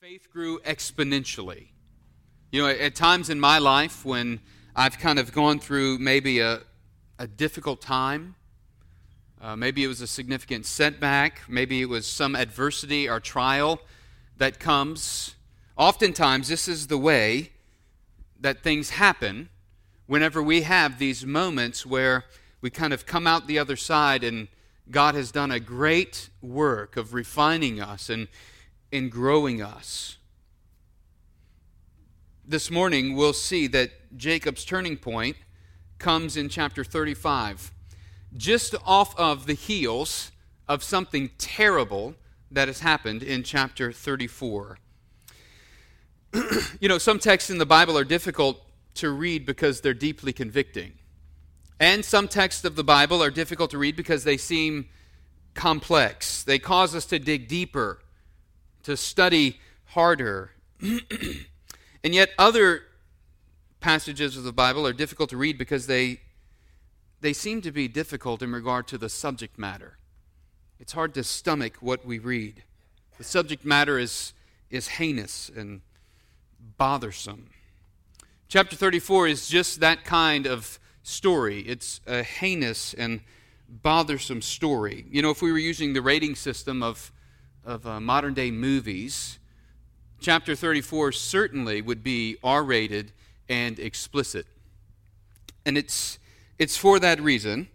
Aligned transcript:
faith 0.00 0.30
grew 0.32 0.58
exponentially. 0.60 1.66
You 2.52 2.62
know, 2.62 2.68
at 2.68 2.94
times 2.94 3.28
in 3.28 3.38
my 3.38 3.58
life 3.58 4.02
when 4.02 4.40
I've 4.74 4.98
kind 4.98 5.18
of 5.18 5.30
gone 5.30 5.58
through 5.58 5.98
maybe 5.98 6.40
a, 6.40 6.60
a 7.18 7.26
difficult 7.26 7.82
time, 7.82 8.34
uh, 9.42 9.56
maybe 9.56 9.84
it 9.84 9.88
was 9.88 10.00
a 10.00 10.06
significant 10.06 10.64
setback, 10.64 11.42
maybe 11.50 11.82
it 11.82 11.88
was 11.90 12.06
some 12.06 12.34
adversity 12.34 13.10
or 13.10 13.20
trial 13.20 13.78
that 14.38 14.58
comes. 14.58 15.34
Oftentimes, 15.76 16.48
this 16.48 16.66
is 16.66 16.86
the 16.86 16.96
way 16.96 17.50
that 18.40 18.62
things 18.62 18.90
happen 18.90 19.50
whenever 20.06 20.42
we 20.42 20.62
have 20.62 20.98
these 20.98 21.26
moments 21.26 21.84
where 21.84 22.24
we 22.62 22.70
kind 22.70 22.94
of 22.94 23.04
come 23.04 23.26
out 23.26 23.46
the 23.46 23.58
other 23.58 23.76
side 23.76 24.24
and 24.24 24.48
God 24.90 25.14
has 25.14 25.30
done 25.30 25.50
a 25.50 25.60
great 25.60 26.30
work 26.40 26.96
of 26.96 27.12
refining 27.12 27.82
us 27.82 28.08
and 28.08 28.28
in 28.92 29.08
growing 29.08 29.62
us. 29.62 30.16
This 32.44 32.70
morning, 32.70 33.14
we'll 33.14 33.32
see 33.32 33.66
that 33.68 34.16
Jacob's 34.16 34.64
turning 34.64 34.96
point 34.96 35.36
comes 35.98 36.36
in 36.36 36.48
chapter 36.48 36.82
35, 36.82 37.72
just 38.36 38.74
off 38.84 39.16
of 39.18 39.46
the 39.46 39.54
heels 39.54 40.32
of 40.66 40.82
something 40.82 41.30
terrible 41.38 42.14
that 42.50 42.68
has 42.68 42.80
happened 42.80 43.22
in 43.22 43.42
chapter 43.42 43.92
34. 43.92 44.78
you 46.80 46.88
know, 46.88 46.98
some 46.98 47.18
texts 47.18 47.50
in 47.50 47.58
the 47.58 47.66
Bible 47.66 47.96
are 47.96 48.04
difficult 48.04 48.60
to 48.94 49.10
read 49.10 49.46
because 49.46 49.80
they're 49.80 49.94
deeply 49.94 50.32
convicting. 50.32 50.94
And 51.78 52.04
some 52.04 52.28
texts 52.28 52.64
of 52.64 52.76
the 52.76 52.84
Bible 52.84 53.22
are 53.22 53.30
difficult 53.30 53.70
to 53.70 53.78
read 53.78 53.96
because 53.96 54.24
they 54.24 54.36
seem 54.36 54.88
complex. 55.54 56.42
They 56.42 56.58
cause 56.58 56.94
us 56.94 57.06
to 57.06 57.18
dig 57.18 57.48
deeper 57.48 58.00
to 58.84 58.96
study 58.96 59.60
harder. 59.86 60.52
and 60.80 62.14
yet, 62.14 62.30
other 62.38 62.82
passages 63.80 64.36
of 64.36 64.44
the 64.44 64.52
Bible 64.52 64.86
are 64.86 64.92
difficult 64.92 65.30
to 65.30 65.36
read 65.36 65.58
because 65.58 65.86
they, 65.86 66.20
they 67.20 67.32
seem 67.32 67.60
to 67.62 67.72
be 67.72 67.88
difficult 67.88 68.42
in 68.42 68.52
regard 68.52 68.86
to 68.88 68.98
the 68.98 69.08
subject 69.08 69.58
matter. 69.58 69.96
It's 70.78 70.92
hard 70.92 71.14
to 71.14 71.24
stomach 71.24 71.76
what 71.80 72.04
we 72.04 72.18
read. 72.18 72.62
The 73.18 73.24
subject 73.24 73.64
matter 73.64 73.98
is, 73.98 74.32
is 74.70 74.88
heinous 74.88 75.50
and 75.54 75.82
bothersome. 76.78 77.50
Chapter 78.48 78.76
34 78.76 79.28
is 79.28 79.48
just 79.48 79.80
that 79.80 80.04
kind 80.04 80.46
of 80.46 80.78
story. 81.02 81.60
It's 81.60 82.00
a 82.06 82.22
heinous 82.22 82.94
and 82.94 83.20
bothersome 83.68 84.42
story. 84.42 85.06
You 85.10 85.22
know, 85.22 85.30
if 85.30 85.42
we 85.42 85.52
were 85.52 85.58
using 85.58 85.92
the 85.92 86.02
rating 86.02 86.34
system 86.34 86.82
of 86.82 87.12
of 87.64 87.86
uh, 87.86 88.00
modern 88.00 88.34
day 88.34 88.50
movies, 88.50 89.38
chapter 90.20 90.54
34 90.54 91.12
certainly 91.12 91.82
would 91.82 92.02
be 92.02 92.36
R 92.42 92.62
rated 92.64 93.12
and 93.48 93.78
explicit. 93.78 94.46
And 95.66 95.76
it's, 95.76 96.18
it's 96.58 96.76
for 96.76 96.98
that 97.00 97.20
reason, 97.20 97.68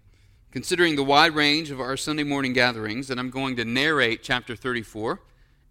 considering 0.51 0.95
the 0.95 1.03
wide 1.03 1.35
range 1.35 1.69
of 1.71 1.79
our 1.79 1.97
Sunday 1.97 2.23
morning 2.23 2.53
gatherings, 2.53 3.07
that 3.07 3.19
I'm 3.19 3.29
going 3.29 3.55
to 3.57 3.65
narrate 3.65 4.23
chapter 4.23 4.55
34 4.55 5.19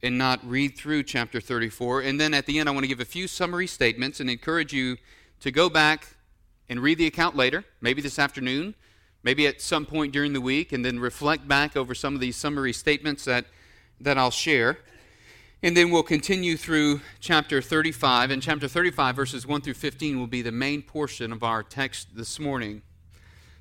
and 0.03 0.19
not 0.19 0.41
read 0.47 0.77
through 0.77 1.03
chapter 1.03 1.41
34. 1.41 2.03
And 2.03 2.21
then 2.21 2.35
at 2.35 2.47
the 2.47 2.59
end, 2.59 2.69
I 2.69 2.73
want 2.73 2.85
to 2.85 2.89
give 2.89 3.01
a 3.01 3.07
few 3.07 3.27
summary 3.27 3.67
statements 3.67 4.21
and 4.21 4.29
encourage 4.29 4.73
you 4.73 4.99
to 5.41 5.51
go 5.51 5.69
back 5.69 6.17
and 6.69 6.81
read 6.81 6.99
the 6.99 7.07
account 7.07 7.37
later, 7.37 7.65
maybe 7.81 8.03
this 8.03 8.19
afternoon, 8.19 8.75
maybe 9.23 9.47
at 9.47 9.61
some 9.61 9.87
point 9.87 10.13
during 10.13 10.33
the 10.33 10.41
week, 10.41 10.73
and 10.73 10.85
then 10.85 10.99
reflect 10.99 11.49
back 11.49 11.77
over 11.77 11.95
some 11.95 12.15
of 12.15 12.21
these 12.21 12.37
summary 12.37 12.73
statements 12.73 13.25
that 13.25 13.47
that 14.01 14.19
I'll 14.19 14.31
share. 14.31 14.79
And 15.63 15.77
then 15.77 15.91
we'll 15.91 16.03
continue 16.03 16.57
through 16.57 17.01
chapter 17.21 17.63
35. 17.63 18.31
And 18.31 18.43
chapter 18.43 18.69
35, 18.69 19.17
verses 19.17 19.47
1 19.47 19.63
through 19.63 19.75
15, 19.75 20.19
will 20.19 20.27
be 20.27 20.43
the 20.43 20.53
main 20.53 20.83
portion 20.83 21.33
of 21.33 21.43
our 21.43 21.63
text 21.63 22.17
this 22.17 22.39
morning. 22.39 22.83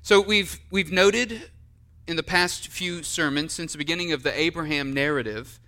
So 0.02 0.20
we've, 0.20 0.60
we've 0.70 0.92
noted 0.92 1.50
in 2.06 2.16
the 2.16 2.22
past 2.22 2.68
few 2.68 3.02
sermons, 3.02 3.54
since 3.54 3.72
the 3.72 3.78
beginning 3.78 4.12
of 4.12 4.22
the 4.22 4.38
Abraham 4.38 4.92
narrative, 4.92 5.58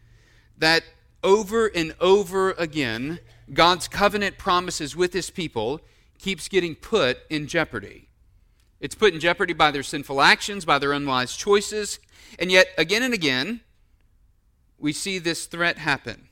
that 0.58 0.82
over 1.24 1.68
and 1.68 1.94
over 2.00 2.52
again, 2.52 3.20
God's 3.52 3.88
covenant 3.88 4.36
promises 4.38 4.94
with 4.94 5.12
his 5.12 5.30
people 5.30 5.80
keeps 6.18 6.48
getting 6.48 6.74
put 6.74 7.18
in 7.30 7.46
jeopardy. 7.46 8.08
It's 8.80 8.94
put 8.94 9.14
in 9.14 9.20
jeopardy 9.20 9.54
by 9.54 9.70
their 9.70 9.82
sinful 9.82 10.20
actions, 10.20 10.64
by 10.64 10.78
their 10.78 10.92
unwise 10.92 11.34
choices, 11.34 11.98
and 12.38 12.52
yet 12.52 12.66
again 12.76 13.02
and 13.02 13.14
again, 13.14 13.60
we 14.78 14.92
see 14.92 15.18
this 15.18 15.46
threat 15.46 15.78
happen. 15.78 16.28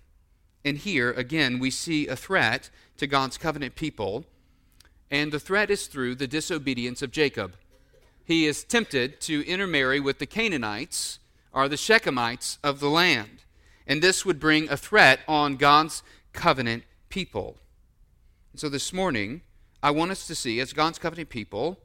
And 0.64 0.78
here, 0.78 1.12
again, 1.12 1.58
we 1.58 1.70
see 1.70 2.06
a 2.06 2.16
threat 2.16 2.70
to 2.96 3.06
God's 3.06 3.36
covenant 3.36 3.74
people, 3.74 4.24
and 5.10 5.30
the 5.30 5.40
threat 5.40 5.70
is 5.70 5.86
through 5.86 6.14
the 6.14 6.26
disobedience 6.26 7.02
of 7.02 7.10
Jacob. 7.10 7.56
He 8.24 8.46
is 8.46 8.64
tempted 8.64 9.20
to 9.22 9.46
intermarry 9.46 10.00
with 10.00 10.18
the 10.18 10.26
Canaanites 10.26 11.18
or 11.52 11.68
the 11.68 11.76
Shechemites 11.76 12.58
of 12.62 12.80
the 12.80 12.88
land, 12.88 13.44
and 13.86 14.00
this 14.00 14.24
would 14.24 14.40
bring 14.40 14.68
a 14.68 14.76
threat 14.76 15.20
on 15.28 15.56
God's 15.56 16.02
covenant 16.32 16.84
people. 17.10 17.56
So 18.56 18.68
this 18.68 18.92
morning, 18.92 19.42
I 19.82 19.90
want 19.90 20.10
us 20.10 20.26
to 20.26 20.34
see, 20.34 20.60
as 20.60 20.72
God's 20.72 20.98
covenant 20.98 21.28
people, 21.28 21.78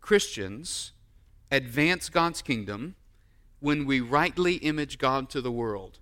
Christians 0.00 0.92
advance 1.52 2.08
God's 2.08 2.42
kingdom 2.42 2.96
when 3.60 3.86
we 3.86 4.00
rightly 4.00 4.54
image 4.54 4.98
God 4.98 5.28
to 5.30 5.40
the 5.40 5.52
world. 5.52 5.98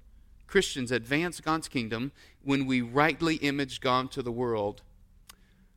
Christians 0.47 0.93
advance 0.93 1.41
God's 1.41 1.69
kingdom 1.69 2.13
when 2.43 2.67
we 2.67 2.81
rightly 2.81 3.37
image 3.37 3.81
God 3.81 4.13
to 4.13 4.23
the 4.23 4.33
world. 4.33 4.83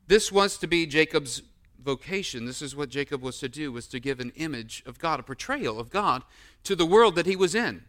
This 0.08 0.32
was 0.32 0.58
to 0.58 0.68
be 0.68 0.86
Jacob's 0.86 1.42
vocation. 1.84 2.46
This 2.46 2.62
is 2.62 2.76
what 2.76 2.90
Jacob 2.90 3.22
was 3.22 3.40
to 3.40 3.50
do 3.50 3.72
was 3.72 3.88
to 3.88 4.00
give 4.00 4.20
an 4.20 4.32
image 4.36 4.84
of 4.86 5.00
God, 5.00 5.20
a 5.20 5.24
portrayal 5.24 5.80
of 5.80 5.90
God 5.90 6.24
to 6.64 6.76
the 6.76 6.86
world 6.86 7.16
that 7.16 7.26
he 7.26 7.36
was 7.36 7.56
in. 7.56 7.84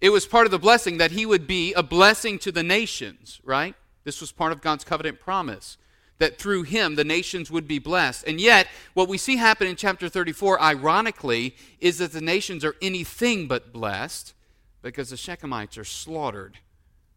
It 0.00 0.10
was 0.10 0.26
part 0.26 0.46
of 0.46 0.50
the 0.50 0.58
blessing 0.58 0.98
that 0.98 1.12
he 1.12 1.24
would 1.24 1.46
be 1.46 1.72
a 1.72 1.82
blessing 1.82 2.38
to 2.40 2.52
the 2.52 2.62
nations, 2.62 3.40
right? 3.42 3.74
This 4.04 4.20
was 4.20 4.30
part 4.30 4.52
of 4.52 4.60
God's 4.60 4.84
covenant 4.84 5.20
promise 5.20 5.78
that 6.18 6.38
through 6.38 6.62
him 6.62 6.94
the 6.94 7.04
nations 7.04 7.50
would 7.50 7.68
be 7.68 7.78
blessed. 7.78 8.26
And 8.26 8.40
yet, 8.40 8.68
what 8.94 9.08
we 9.08 9.18
see 9.18 9.36
happen 9.36 9.66
in 9.66 9.76
chapter 9.76 10.08
34, 10.08 10.60
ironically, 10.60 11.56
is 11.80 11.98
that 11.98 12.12
the 12.12 12.20
nations 12.20 12.64
are 12.64 12.76
anything 12.80 13.48
but 13.48 13.72
blessed 13.72 14.34
because 14.82 15.10
the 15.10 15.16
Shechemites 15.16 15.78
are 15.78 15.84
slaughtered 15.84 16.58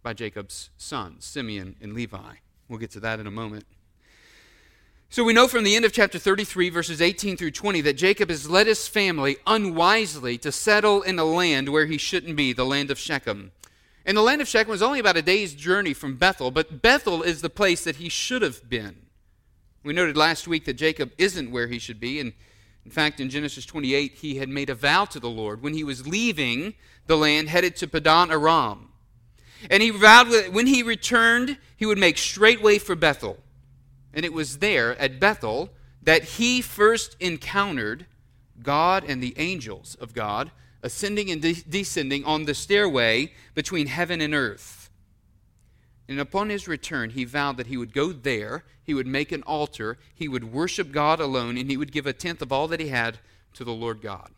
by 0.02 0.14
Jacob's 0.14 0.70
sons, 0.78 1.26
Simeon 1.26 1.76
and 1.82 1.94
Levi. 1.94 2.36
We'll 2.68 2.80
get 2.80 2.92
to 2.92 3.00
that 3.02 3.20
in 3.20 3.28
a 3.28 3.32
moment. 3.32 3.66
So 5.12 5.24
we 5.24 5.34
know 5.34 5.48
from 5.48 5.64
the 5.64 5.76
end 5.76 5.86
of 5.86 5.92
chapter 5.92 6.20
33, 6.20 6.70
verses 6.70 7.02
18 7.02 7.36
through 7.36 7.52
20, 7.52 7.82
that 7.82 7.98
Jacob 7.98 8.30
has 8.30 8.48
led 8.48 8.68
his 8.68 8.88
family 8.88 9.38
unwisely 9.48 10.38
to 10.38 10.52
settle 10.52 11.02
in 11.02 11.18
a 11.18 11.24
land 11.24 11.70
where 11.70 11.88
he 11.88 11.98
shouldn't 11.98 12.36
be, 12.36 12.54
the 12.54 12.66
land 12.66 12.92
of 12.92 13.00
Shechem. 13.00 13.52
And 14.10 14.18
the 14.18 14.24
land 14.24 14.42
of 14.42 14.48
Shechem 14.48 14.72
was 14.72 14.82
only 14.82 14.98
about 14.98 15.18
a 15.18 15.22
day's 15.22 15.54
journey 15.54 15.94
from 15.94 16.16
Bethel, 16.16 16.50
but 16.50 16.82
Bethel 16.82 17.22
is 17.22 17.44
the 17.44 17.50
place 17.50 17.84
that 17.84 17.98
he 17.98 18.10
should 18.10 18.42
have 18.42 18.68
been. 18.68 19.06
We 19.84 19.94
noted 19.94 20.18
last 20.18 20.48
week 20.48 20.66
that 20.66 20.74
Jacob 20.74 21.12
isn't 21.20 21.52
where 21.52 21.68
he 21.68 21.78
should 21.78 22.00
be, 22.00 22.20
and 22.20 22.34
in 22.84 22.90
fact, 22.90 23.20
in 23.20 23.30
Genesis 23.30 23.68
28, 23.68 24.14
he 24.14 24.38
had 24.38 24.50
made 24.50 24.72
a 24.72 24.74
vow 24.74 25.06
to 25.06 25.20
the 25.20 25.30
Lord 25.30 25.62
when 25.62 25.76
he 25.76 25.84
was 25.84 26.08
leaving 26.08 26.74
the 27.06 27.18
land 27.18 27.50
headed 27.50 27.76
to 27.76 27.88
Padan 27.88 28.32
Aram. 28.32 28.90
And 29.70 29.84
he 29.84 29.92
vowed 29.92 30.32
that 30.32 30.54
when 30.54 30.66
he 30.66 30.82
returned, 30.82 31.60
he 31.78 31.86
would 31.86 32.00
make 32.00 32.18
straightway 32.18 32.80
for 32.80 32.96
Bethel. 32.96 33.38
And 34.12 34.26
it 34.26 34.34
was 34.34 34.58
there 34.58 34.98
at 34.98 35.20
Bethel 35.20 35.70
that 36.02 36.24
he 36.24 36.62
first 36.62 37.16
encountered 37.20 38.08
God 38.64 39.04
and 39.08 39.22
the 39.22 39.36
angels 39.38 39.94
of 40.02 40.16
God 40.16 40.50
ascending 40.82 41.30
and 41.30 41.42
de- 41.42 41.64
descending 41.68 42.24
on 42.26 42.46
the 42.46 42.54
stairway 42.54 43.34
between 43.54 43.88
heaven 43.88 44.22
and 44.22 44.34
earth. 44.34 44.90
And 46.08 46.20
upon 46.20 46.50
his 46.50 46.68
return, 46.68 47.12
he 47.12 47.24
vowed 47.24 47.58
that 47.58 47.68
he 47.68 47.78
would 47.78 47.94
go 47.94 48.12
there, 48.12 48.64
he 48.84 48.94
would 48.94 49.06
make 49.06 49.32
an 49.32 49.44
altar, 49.44 49.98
he 50.16 50.28
would 50.28 50.52
worship 50.52 50.92
God 50.92 51.20
alone, 51.20 51.58
and 51.58 51.70
he 51.70 51.78
would 51.78 51.92
give 51.92 52.08
a 52.08 52.14
tenth 52.14 52.42
of 52.42 52.52
all 52.52 52.68
that 52.70 52.80
he 52.80 52.88
had 52.88 53.20
to 53.54 53.64
the 53.64 53.72
Lord 53.72 54.02
God. 54.02 54.32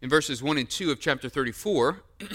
In 0.00 0.08
verses 0.08 0.42
1 0.42 0.56
and 0.56 0.70
2 0.70 0.90
of 0.90 1.00
chapter 1.00 1.28
34, 1.28 2.02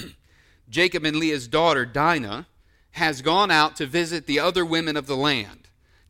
Jacob 0.70 1.06
and 1.06 1.18
Leah's 1.18 1.48
daughter, 1.48 1.86
Dinah, 1.86 2.46
has 2.92 3.22
gone 3.22 3.50
out 3.50 3.76
to 3.78 3.88
visit 3.88 4.28
the 4.28 4.40
other 4.40 4.66
women 4.66 4.96
of 4.96 5.08
the 5.08 5.18
land. 5.18 5.63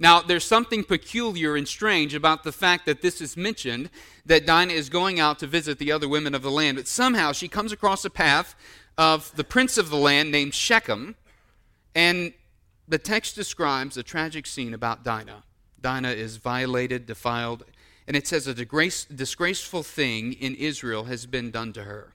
Now, 0.03 0.19
there's 0.19 0.43
something 0.43 0.83
peculiar 0.83 1.55
and 1.55 1.65
strange 1.65 2.13
about 2.13 2.43
the 2.43 2.51
fact 2.51 2.85
that 2.87 3.01
this 3.01 3.21
is 3.21 3.37
mentioned 3.37 3.89
that 4.25 4.45
Dinah 4.45 4.73
is 4.73 4.89
going 4.89 5.17
out 5.17 5.39
to 5.39 5.47
visit 5.47 5.79
the 5.79 5.93
other 5.93 6.09
women 6.09 6.35
of 6.35 6.41
the 6.41 6.51
land. 6.51 6.75
But 6.75 6.89
somehow 6.89 7.31
she 7.31 7.47
comes 7.47 7.71
across 7.71 8.03
a 8.03 8.09
path 8.09 8.53
of 8.97 9.33
the 9.37 9.45
prince 9.45 9.77
of 9.77 9.89
the 9.89 9.95
land 9.95 10.29
named 10.29 10.53
Shechem, 10.55 11.15
and 11.95 12.33
the 12.85 12.97
text 12.97 13.35
describes 13.35 13.95
a 13.95 14.03
tragic 14.03 14.45
scene 14.45 14.73
about 14.73 15.05
Dinah. 15.05 15.45
Dinah 15.79 16.09
is 16.09 16.35
violated, 16.35 17.05
defiled, 17.05 17.63
and 18.05 18.17
it 18.17 18.27
says 18.27 18.45
a 18.45 18.53
disgrace, 18.53 19.05
disgraceful 19.05 19.83
thing 19.83 20.33
in 20.33 20.53
Israel 20.55 21.05
has 21.05 21.25
been 21.25 21.49
done 21.49 21.71
to 21.71 21.85
her. 21.85 22.13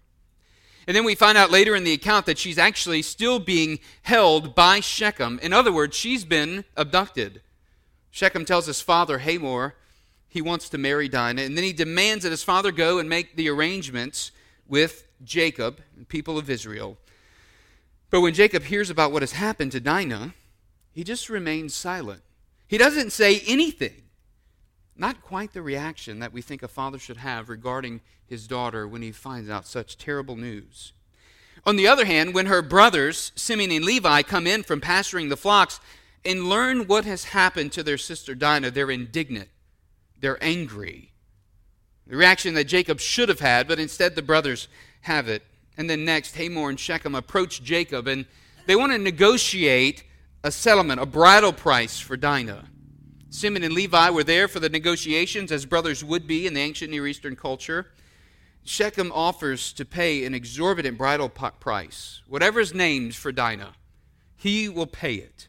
And 0.86 0.94
then 0.94 1.04
we 1.04 1.14
find 1.14 1.38
out 1.38 1.50
later 1.50 1.74
in 1.74 1.84
the 1.84 1.94
account 1.94 2.26
that 2.26 2.36
she's 2.36 2.58
actually 2.58 3.00
still 3.00 3.38
being 3.38 3.78
held 4.02 4.54
by 4.54 4.80
Shechem. 4.80 5.38
In 5.42 5.54
other 5.54 5.72
words, 5.72 5.96
she's 5.96 6.26
been 6.26 6.66
abducted. 6.76 7.40
Shechem 8.10 8.44
tells 8.44 8.66
his 8.66 8.80
father, 8.80 9.18
Hamor, 9.18 9.74
he 10.28 10.42
wants 10.42 10.68
to 10.70 10.78
marry 10.78 11.08
Dinah, 11.08 11.42
and 11.42 11.56
then 11.56 11.64
he 11.64 11.72
demands 11.72 12.24
that 12.24 12.30
his 12.30 12.42
father 12.42 12.70
go 12.70 12.98
and 12.98 13.08
make 13.08 13.36
the 13.36 13.48
arrangements 13.48 14.30
with 14.66 15.06
Jacob 15.24 15.80
and 15.96 16.08
people 16.08 16.38
of 16.38 16.50
Israel. 16.50 16.98
But 18.10 18.20
when 18.20 18.34
Jacob 18.34 18.64
hears 18.64 18.90
about 18.90 19.12
what 19.12 19.22
has 19.22 19.32
happened 19.32 19.72
to 19.72 19.80
Dinah, 19.80 20.34
he 20.92 21.04
just 21.04 21.28
remains 21.28 21.74
silent. 21.74 22.22
He 22.66 22.78
doesn't 22.78 23.12
say 23.12 23.40
anything. 23.46 24.02
Not 24.96 25.22
quite 25.22 25.52
the 25.52 25.62
reaction 25.62 26.18
that 26.18 26.32
we 26.32 26.42
think 26.42 26.62
a 26.62 26.68
father 26.68 26.98
should 26.98 27.18
have 27.18 27.48
regarding 27.48 28.00
his 28.26 28.46
daughter 28.46 28.86
when 28.86 29.00
he 29.00 29.12
finds 29.12 29.48
out 29.48 29.66
such 29.66 29.96
terrible 29.96 30.36
news. 30.36 30.92
On 31.64 31.76
the 31.76 31.86
other 31.86 32.04
hand, 32.04 32.34
when 32.34 32.46
her 32.46 32.62
brothers, 32.62 33.32
Simeon 33.34 33.70
and 33.70 33.84
Levi, 33.84 34.22
come 34.22 34.46
in 34.46 34.62
from 34.62 34.80
pasturing 34.80 35.28
the 35.28 35.36
flocks 35.36 35.80
and 36.24 36.48
learn 36.48 36.86
what 36.86 37.04
has 37.04 37.24
happened 37.24 37.72
to 37.72 37.82
their 37.82 37.98
sister 37.98 38.34
Dinah, 38.34 38.70
they're 38.70 38.90
indignant. 38.90 39.48
They're 40.20 40.42
angry. 40.42 41.12
The 42.06 42.16
reaction 42.16 42.54
that 42.54 42.64
Jacob 42.64 43.00
should 43.00 43.28
have 43.28 43.40
had, 43.40 43.68
but 43.68 43.78
instead 43.78 44.14
the 44.14 44.22
brothers 44.22 44.68
have 45.02 45.28
it. 45.28 45.42
And 45.76 45.88
then 45.88 46.04
next, 46.04 46.34
Hamor 46.36 46.70
and 46.70 46.80
Shechem 46.80 47.14
approach 47.14 47.62
Jacob 47.62 48.08
and 48.08 48.26
they 48.66 48.76
want 48.76 48.92
to 48.92 48.98
negotiate 48.98 50.04
a 50.44 50.50
settlement, 50.50 51.00
a 51.00 51.06
bridal 51.06 51.54
price 51.54 51.98
for 51.98 52.18
Dinah. 52.18 52.66
Simeon 53.30 53.64
and 53.64 53.72
Levi 53.72 54.10
were 54.10 54.24
there 54.24 54.46
for 54.46 54.60
the 54.60 54.68
negotiations, 54.68 55.50
as 55.50 55.64
brothers 55.64 56.04
would 56.04 56.26
be 56.26 56.46
in 56.46 56.52
the 56.52 56.60
ancient 56.60 56.90
Near 56.90 57.06
Eastern 57.06 57.34
culture. 57.34 57.86
Shechem 58.64 59.10
offers 59.12 59.72
to 59.72 59.86
pay 59.86 60.26
an 60.26 60.34
exorbitant 60.34 60.98
bridal 60.98 61.30
price, 61.30 62.20
whatever 62.28 62.60
is 62.60 62.74
named 62.74 63.14
for 63.14 63.32
Dinah. 63.32 63.72
He 64.36 64.68
will 64.68 64.86
pay 64.86 65.14
it. 65.14 65.47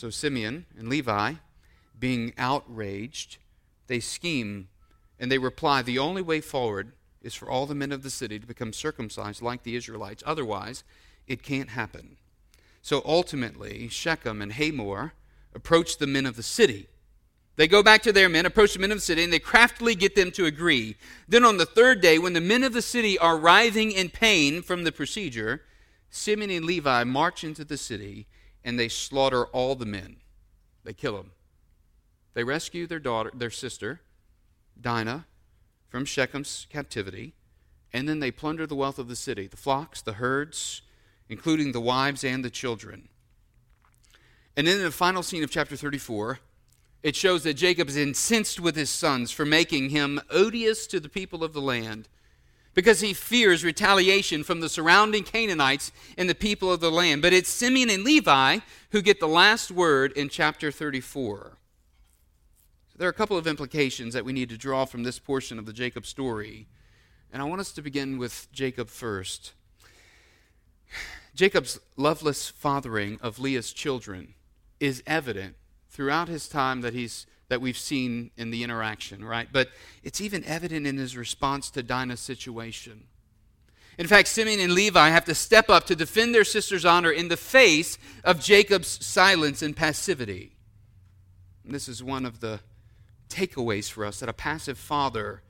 So 0.00 0.08
Simeon 0.08 0.64
and 0.78 0.88
Levi, 0.88 1.34
being 1.98 2.32
outraged, 2.38 3.36
they 3.86 4.00
scheme 4.00 4.68
and 5.18 5.30
they 5.30 5.36
reply 5.36 5.82
the 5.82 5.98
only 5.98 6.22
way 6.22 6.40
forward 6.40 6.92
is 7.20 7.34
for 7.34 7.50
all 7.50 7.66
the 7.66 7.74
men 7.74 7.92
of 7.92 8.02
the 8.02 8.08
city 8.08 8.38
to 8.38 8.46
become 8.46 8.72
circumcised 8.72 9.42
like 9.42 9.62
the 9.62 9.76
Israelites. 9.76 10.22
Otherwise, 10.24 10.84
it 11.26 11.42
can't 11.42 11.68
happen. 11.68 12.16
So 12.80 13.02
ultimately, 13.04 13.88
Shechem 13.88 14.40
and 14.40 14.54
Hamor 14.54 15.12
approach 15.54 15.98
the 15.98 16.06
men 16.06 16.24
of 16.24 16.36
the 16.36 16.42
city. 16.42 16.88
They 17.56 17.68
go 17.68 17.82
back 17.82 18.00
to 18.04 18.12
their 18.12 18.30
men, 18.30 18.46
approach 18.46 18.72
the 18.72 18.78
men 18.78 18.92
of 18.92 18.96
the 18.96 19.02
city, 19.02 19.22
and 19.22 19.30
they 19.30 19.38
craftily 19.38 19.94
get 19.94 20.14
them 20.14 20.30
to 20.30 20.46
agree. 20.46 20.96
Then 21.28 21.44
on 21.44 21.58
the 21.58 21.66
third 21.66 22.00
day, 22.00 22.18
when 22.18 22.32
the 22.32 22.40
men 22.40 22.64
of 22.64 22.72
the 22.72 22.80
city 22.80 23.18
are 23.18 23.36
writhing 23.36 23.92
in 23.92 24.08
pain 24.08 24.62
from 24.62 24.84
the 24.84 24.92
procedure, 24.92 25.60
Simeon 26.08 26.50
and 26.50 26.64
Levi 26.64 27.04
march 27.04 27.44
into 27.44 27.66
the 27.66 27.76
city 27.76 28.28
and 28.64 28.78
they 28.78 28.88
slaughter 28.88 29.46
all 29.46 29.74
the 29.74 29.86
men. 29.86 30.16
They 30.84 30.92
kill 30.92 31.16
them. 31.16 31.32
They 32.34 32.44
rescue 32.44 32.86
their 32.86 32.98
daughter, 32.98 33.30
their 33.34 33.50
sister, 33.50 34.00
Dinah, 34.80 35.26
from 35.88 36.04
Shechem's 36.04 36.66
captivity, 36.70 37.34
and 37.92 38.08
then 38.08 38.20
they 38.20 38.30
plunder 38.30 38.66
the 38.66 38.76
wealth 38.76 38.98
of 38.98 39.08
the 39.08 39.16
city, 39.16 39.46
the 39.46 39.56
flocks, 39.56 40.00
the 40.00 40.14
herds, 40.14 40.82
including 41.28 41.72
the 41.72 41.80
wives 41.80 42.22
and 42.22 42.44
the 42.44 42.50
children. 42.50 43.08
And 44.56 44.66
then 44.66 44.78
in 44.78 44.84
the 44.84 44.90
final 44.90 45.22
scene 45.22 45.42
of 45.42 45.50
chapter 45.50 45.76
34, 45.76 46.38
it 47.02 47.16
shows 47.16 47.42
that 47.44 47.54
Jacob 47.54 47.88
is 47.88 47.96
incensed 47.96 48.60
with 48.60 48.76
his 48.76 48.90
sons 48.90 49.30
for 49.30 49.46
making 49.46 49.90
him 49.90 50.20
odious 50.30 50.86
to 50.88 51.00
the 51.00 51.08
people 51.08 51.42
of 51.42 51.52
the 51.52 51.60
land 51.60 52.08
because 52.74 53.00
he 53.00 53.12
fears 53.12 53.64
retaliation 53.64 54.44
from 54.44 54.60
the 54.60 54.68
surrounding 54.68 55.24
Canaanites 55.24 55.92
and 56.16 56.28
the 56.28 56.34
people 56.34 56.72
of 56.72 56.80
the 56.80 56.90
land. 56.90 57.22
But 57.22 57.32
it's 57.32 57.48
Simeon 57.48 57.90
and 57.90 58.04
Levi 58.04 58.58
who 58.90 59.02
get 59.02 59.20
the 59.20 59.28
last 59.28 59.70
word 59.70 60.12
in 60.12 60.28
chapter 60.28 60.70
34. 60.70 61.56
So 62.88 62.98
there 62.98 63.08
are 63.08 63.10
a 63.10 63.14
couple 63.14 63.36
of 63.36 63.46
implications 63.46 64.14
that 64.14 64.24
we 64.24 64.32
need 64.32 64.48
to 64.50 64.56
draw 64.56 64.84
from 64.84 65.02
this 65.02 65.18
portion 65.18 65.58
of 65.58 65.66
the 65.66 65.72
Jacob 65.72 66.06
story. 66.06 66.68
And 67.32 67.42
I 67.42 67.44
want 67.44 67.60
us 67.60 67.72
to 67.72 67.82
begin 67.82 68.18
with 68.18 68.48
Jacob 68.52 68.88
first. 68.88 69.52
Jacob's 71.34 71.78
loveless 71.96 72.48
fathering 72.48 73.18
of 73.22 73.38
Leah's 73.38 73.72
children 73.72 74.34
is 74.78 75.02
evident 75.06 75.56
throughout 75.88 76.28
his 76.28 76.48
time 76.48 76.80
that 76.80 76.94
he's 76.94 77.26
that 77.50 77.60
we've 77.60 77.76
seen 77.76 78.30
in 78.36 78.50
the 78.50 78.62
interaction, 78.62 79.24
right? 79.24 79.48
But 79.52 79.68
it's 80.02 80.20
even 80.20 80.44
evident 80.44 80.86
in 80.86 80.96
his 80.96 81.16
response 81.16 81.68
to 81.72 81.82
Dinah's 81.82 82.20
situation. 82.20 83.04
In 83.98 84.06
fact, 84.06 84.28
Simeon 84.28 84.60
and 84.60 84.72
Levi 84.72 85.08
have 85.10 85.24
to 85.26 85.34
step 85.34 85.68
up 85.68 85.84
to 85.86 85.96
defend 85.96 86.32
their 86.32 86.44
sister's 86.44 86.84
honor 86.84 87.10
in 87.10 87.28
the 87.28 87.36
face 87.36 87.98
of 88.24 88.40
Jacob's 88.40 89.04
silence 89.04 89.62
and 89.62 89.76
passivity. 89.76 90.52
And 91.64 91.74
this 91.74 91.88
is 91.88 92.02
one 92.02 92.24
of 92.24 92.38
the 92.38 92.60
takeaways 93.28 93.90
for 93.90 94.04
us 94.04 94.20
that 94.20 94.28
a 94.28 94.32
passive 94.32 94.78
father 94.78 95.42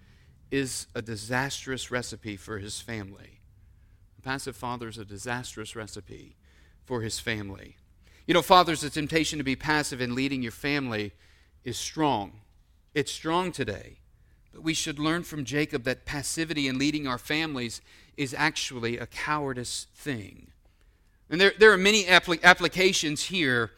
is 0.51 0.87
a 0.95 1.03
disastrous 1.03 1.91
recipe 1.91 2.37
for 2.37 2.59
his 2.59 2.81
family. 2.81 3.41
A 4.19 4.23
passive 4.23 4.57
father 4.57 4.89
is 4.89 4.97
a 4.97 5.05
disastrous 5.05 5.77
recipe 5.77 6.35
for 6.83 7.03
his 7.03 7.21
family. 7.21 7.77
You 8.27 8.33
know, 8.33 8.43
fathers, 8.43 8.81
the 8.81 8.91
temptation 8.91 9.39
to 9.39 9.45
be 9.45 9.55
passive 9.55 10.01
in 10.01 10.15
leading 10.15 10.43
your 10.43 10.51
family 10.51 11.13
is 11.65 11.77
strong. 11.77 12.33
It's 12.95 13.13
strong 13.13 13.53
today. 13.53 13.99
But 14.53 14.63
we 14.63 14.75
should 14.75 14.99
learn 14.99 15.23
from 15.23 15.45
Jacob 15.45 15.85
that 15.85 16.05
passivity 16.05 16.67
in 16.67 16.79
leading 16.79 17.07
our 17.07 17.19
families 17.19 17.81
is 18.17 18.35
actually 18.37 18.99
a 18.99 19.07
cowardice 19.07 19.87
thing. 19.95 20.49
And 21.31 21.41
there, 21.41 21.53
there 21.59 21.73
are 21.73 21.79
many 21.79 22.05
apl- 22.05 22.43
applications 22.43 23.25
here. 23.25 23.71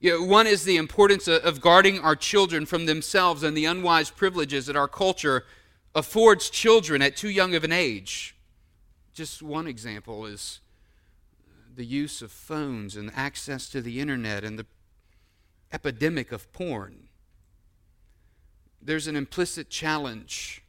You 0.00 0.20
know, 0.20 0.26
one 0.26 0.46
is 0.46 0.64
the 0.64 0.76
importance 0.76 1.26
of, 1.26 1.42
of 1.44 1.60
guarding 1.60 1.98
our 2.00 2.14
children 2.14 2.66
from 2.66 2.86
themselves 2.86 3.42
and 3.42 3.56
the 3.56 3.64
unwise 3.64 4.10
privileges 4.10 4.66
that 4.66 4.76
our 4.76 4.88
culture 4.88 5.44
affords 5.94 6.50
children 6.50 7.00
at 7.00 7.16
too 7.16 7.30
young 7.30 7.54
of 7.54 7.64
an 7.64 7.72
age. 7.72 8.36
Just 9.14 9.42
one 9.42 9.66
example 9.66 10.26
is 10.26 10.60
the 11.74 11.84
use 11.84 12.22
of 12.22 12.30
phones 12.30 12.94
and 12.94 13.10
access 13.14 13.68
to 13.70 13.80
the 13.80 14.00
internet 14.00 14.44
and 14.44 14.58
the 14.58 14.66
epidemic 15.72 16.30
of 16.30 16.52
porn. 16.52 17.07
There's 18.80 19.06
an 19.06 19.16
implicit 19.16 19.68
challenge, 19.68 20.62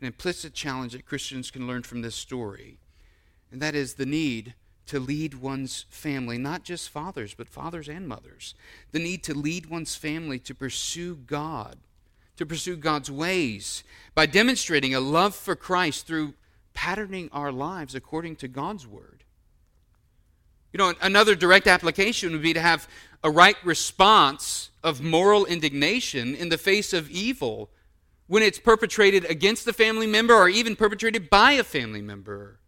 an 0.00 0.06
implicit 0.06 0.54
challenge 0.54 0.92
that 0.92 1.06
Christians 1.06 1.50
can 1.50 1.66
learn 1.66 1.82
from 1.82 2.02
this 2.02 2.14
story, 2.14 2.78
and 3.50 3.60
that 3.60 3.74
is 3.74 3.94
the 3.94 4.06
need 4.06 4.54
to 4.86 4.98
lead 4.98 5.34
one's 5.34 5.84
family, 5.90 6.38
not 6.38 6.64
just 6.64 6.88
fathers, 6.88 7.34
but 7.34 7.48
fathers 7.48 7.88
and 7.88 8.08
mothers. 8.08 8.54
The 8.92 8.98
need 8.98 9.22
to 9.24 9.34
lead 9.34 9.66
one's 9.66 9.94
family 9.94 10.38
to 10.40 10.54
pursue 10.54 11.16
God, 11.16 11.76
to 12.36 12.46
pursue 12.46 12.76
God's 12.76 13.10
ways 13.10 13.84
by 14.14 14.24
demonstrating 14.26 14.94
a 14.94 15.00
love 15.00 15.34
for 15.34 15.54
Christ 15.54 16.06
through 16.06 16.34
patterning 16.72 17.28
our 17.32 17.52
lives 17.52 17.94
according 17.94 18.36
to 18.36 18.48
God's 18.48 18.86
word. 18.86 19.24
You 20.78 20.84
know, 20.84 20.94
another 21.02 21.34
direct 21.34 21.66
application 21.66 22.30
would 22.30 22.42
be 22.42 22.52
to 22.52 22.60
have 22.60 22.86
a 23.24 23.30
right 23.32 23.56
response 23.64 24.70
of 24.84 25.02
moral 25.02 25.44
indignation 25.44 26.36
in 26.36 26.50
the 26.50 26.56
face 26.56 26.92
of 26.92 27.10
evil 27.10 27.68
when 28.28 28.44
it's 28.44 28.60
perpetrated 28.60 29.24
against 29.24 29.66
a 29.66 29.72
family 29.72 30.06
member 30.06 30.34
or 30.34 30.48
even 30.48 30.76
perpetrated 30.76 31.28
by 31.28 31.50
a 31.50 31.64
family 31.64 32.00
member. 32.00 32.60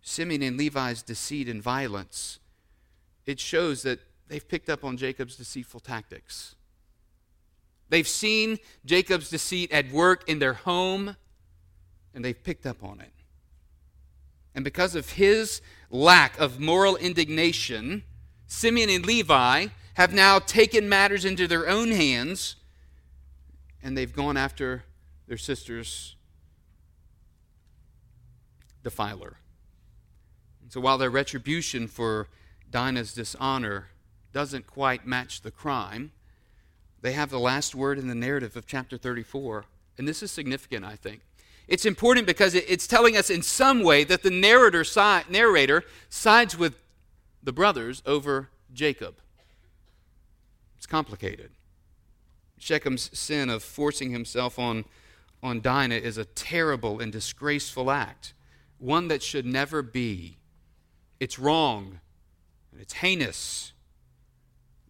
Simeon 0.00 0.42
and 0.42 0.56
Levi's 0.56 1.02
deceit 1.02 1.48
and 1.48 1.60
violence, 1.60 2.38
it 3.26 3.40
shows 3.40 3.82
that 3.82 3.98
they've 4.28 4.48
picked 4.48 4.70
up 4.70 4.84
on 4.84 4.96
Jacob's 4.96 5.34
deceitful 5.34 5.80
tactics. 5.80 6.54
They've 7.88 8.06
seen 8.06 8.58
Jacob's 8.84 9.28
deceit 9.28 9.72
at 9.72 9.90
work 9.90 10.28
in 10.28 10.38
their 10.38 10.54
home 10.54 11.16
and 12.14 12.24
they've 12.24 12.44
picked 12.44 12.64
up 12.64 12.84
on 12.84 13.00
it. 13.00 13.15
And 14.56 14.64
because 14.64 14.94
of 14.94 15.10
his 15.10 15.60
lack 15.90 16.40
of 16.40 16.58
moral 16.58 16.96
indignation, 16.96 18.02
Simeon 18.46 18.88
and 18.88 19.04
Levi 19.04 19.66
have 19.94 20.14
now 20.14 20.38
taken 20.38 20.88
matters 20.88 21.26
into 21.26 21.46
their 21.46 21.68
own 21.68 21.90
hands 21.90 22.56
and 23.82 23.96
they've 23.96 24.12
gone 24.12 24.36
after 24.36 24.84
their 25.28 25.36
sister's 25.36 26.16
defiler. 28.82 29.36
And 30.62 30.72
so 30.72 30.80
while 30.80 30.98
their 30.98 31.10
retribution 31.10 31.86
for 31.86 32.28
Dinah's 32.70 33.12
dishonor 33.12 33.88
doesn't 34.32 34.66
quite 34.66 35.06
match 35.06 35.42
the 35.42 35.50
crime, 35.50 36.12
they 37.02 37.12
have 37.12 37.28
the 37.30 37.38
last 37.38 37.74
word 37.74 37.98
in 37.98 38.08
the 38.08 38.14
narrative 38.14 38.56
of 38.56 38.66
chapter 38.66 38.96
34. 38.96 39.66
And 39.98 40.08
this 40.08 40.22
is 40.22 40.30
significant, 40.32 40.84
I 40.84 40.96
think. 40.96 41.20
It's 41.68 41.84
important 41.84 42.26
because 42.26 42.54
it's 42.54 42.86
telling 42.86 43.16
us 43.16 43.28
in 43.28 43.42
some 43.42 43.82
way 43.82 44.04
that 44.04 44.22
the 44.22 44.30
narrator, 44.30 44.84
narrator 45.28 45.84
sides 46.08 46.56
with 46.56 46.76
the 47.42 47.52
brothers 47.52 48.02
over 48.06 48.50
Jacob. 48.72 49.16
It's 50.76 50.86
complicated. 50.86 51.50
Shechem's 52.60 53.10
sin 53.18 53.50
of 53.50 53.62
forcing 53.62 54.10
himself 54.10 54.58
on, 54.58 54.84
on 55.42 55.60
Dinah 55.60 55.96
is 55.96 56.18
a 56.18 56.24
terrible 56.24 57.00
and 57.00 57.12
disgraceful 57.12 57.90
act, 57.90 58.32
one 58.78 59.08
that 59.08 59.22
should 59.22 59.46
never 59.46 59.82
be. 59.82 60.38
It's 61.18 61.38
wrong 61.38 62.00
and 62.70 62.80
it's 62.80 62.94
heinous. 62.94 63.72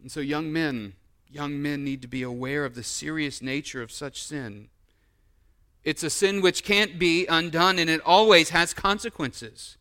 And 0.03 0.11
so, 0.13 0.21
young 0.21 0.53
men, 0.53 0.95
young 1.29 1.61
men 1.61 1.85
need 1.85 2.03
to 2.03 2.09
be 2.09 2.23
aware 2.23 2.65
of 2.65 2.75
the 2.75 2.83
serious 2.83 3.41
nature 3.41 3.83
of 3.83 3.91
such 3.91 4.23
sin. 4.23 4.69
It's 5.87 6.03
a 6.03 6.11
sin 6.11 6.43
which 6.43 6.65
can't 6.65 6.99
be 6.99 7.27
undone, 7.27 7.79
and 7.79 7.89
it 7.89 8.01
always 8.05 8.51
has 8.51 8.75
consequences. 8.75 9.77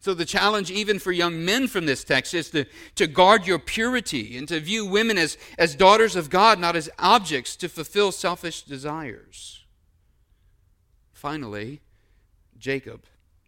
So, 0.00 0.14
the 0.14 0.24
challenge, 0.24 0.70
even 0.70 0.98
for 0.98 1.12
young 1.12 1.44
men 1.44 1.68
from 1.68 1.84
this 1.84 2.04
text, 2.04 2.32
is 2.32 2.48
to, 2.52 2.64
to 2.94 3.06
guard 3.06 3.46
your 3.46 3.58
purity 3.58 4.38
and 4.38 4.48
to 4.48 4.58
view 4.60 4.86
women 4.86 5.18
as, 5.18 5.36
as 5.58 5.74
daughters 5.74 6.16
of 6.16 6.30
God, 6.30 6.58
not 6.58 6.74
as 6.74 6.88
objects 6.98 7.54
to 7.56 7.68
fulfill 7.68 8.12
selfish 8.12 8.62
desires. 8.62 9.62
Finally, 11.12 11.82
Jacob. 12.58 13.04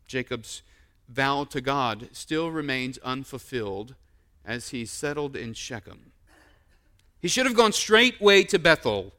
Jacob's 0.07 0.61
vow 1.09 1.45
to 1.45 1.63
God 1.63 2.11
still 2.13 2.51
remains 2.51 2.99
unfulfilled 2.99 3.95
as 4.45 4.69
he 4.69 4.85
settled 4.85 5.35
in 5.35 5.55
Shechem. 5.55 6.13
He 7.19 7.29
should 7.29 7.47
have 7.47 7.57
gone 7.57 7.73
straightway 7.73 8.45
to 8.45 8.59
Bethel 8.59 9.15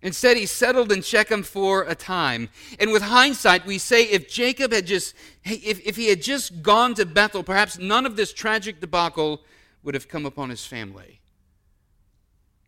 Instead, 0.00 0.36
he 0.36 0.46
settled 0.46 0.92
in 0.92 1.02
Shechem 1.02 1.42
for 1.42 1.82
a 1.82 1.94
time. 1.94 2.50
And 2.78 2.92
with 2.92 3.02
hindsight, 3.02 3.66
we 3.66 3.78
say 3.78 4.04
if 4.04 4.28
Jacob 4.28 4.72
had 4.72 4.86
just, 4.86 5.14
if, 5.44 5.84
if 5.84 5.96
he 5.96 6.08
had 6.08 6.22
just 6.22 6.62
gone 6.62 6.94
to 6.94 7.04
Bethel, 7.04 7.42
perhaps 7.42 7.78
none 7.78 8.06
of 8.06 8.14
this 8.14 8.32
tragic 8.32 8.80
debacle 8.80 9.42
would 9.82 9.94
have 9.94 10.08
come 10.08 10.24
upon 10.24 10.50
his 10.50 10.64
family. 10.64 11.20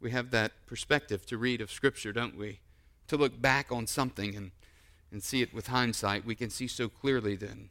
We 0.00 0.10
have 0.10 0.30
that 0.30 0.52
perspective 0.66 1.24
to 1.26 1.38
read 1.38 1.60
of 1.60 1.70
Scripture, 1.70 2.12
don't 2.12 2.36
we? 2.36 2.60
To 3.08 3.16
look 3.16 3.40
back 3.40 3.70
on 3.70 3.86
something 3.86 4.34
and, 4.34 4.50
and 5.12 5.22
see 5.22 5.42
it 5.42 5.54
with 5.54 5.68
hindsight. 5.68 6.24
We 6.24 6.34
can 6.34 6.50
see 6.50 6.66
so 6.66 6.88
clearly 6.88 7.36
then. 7.36 7.68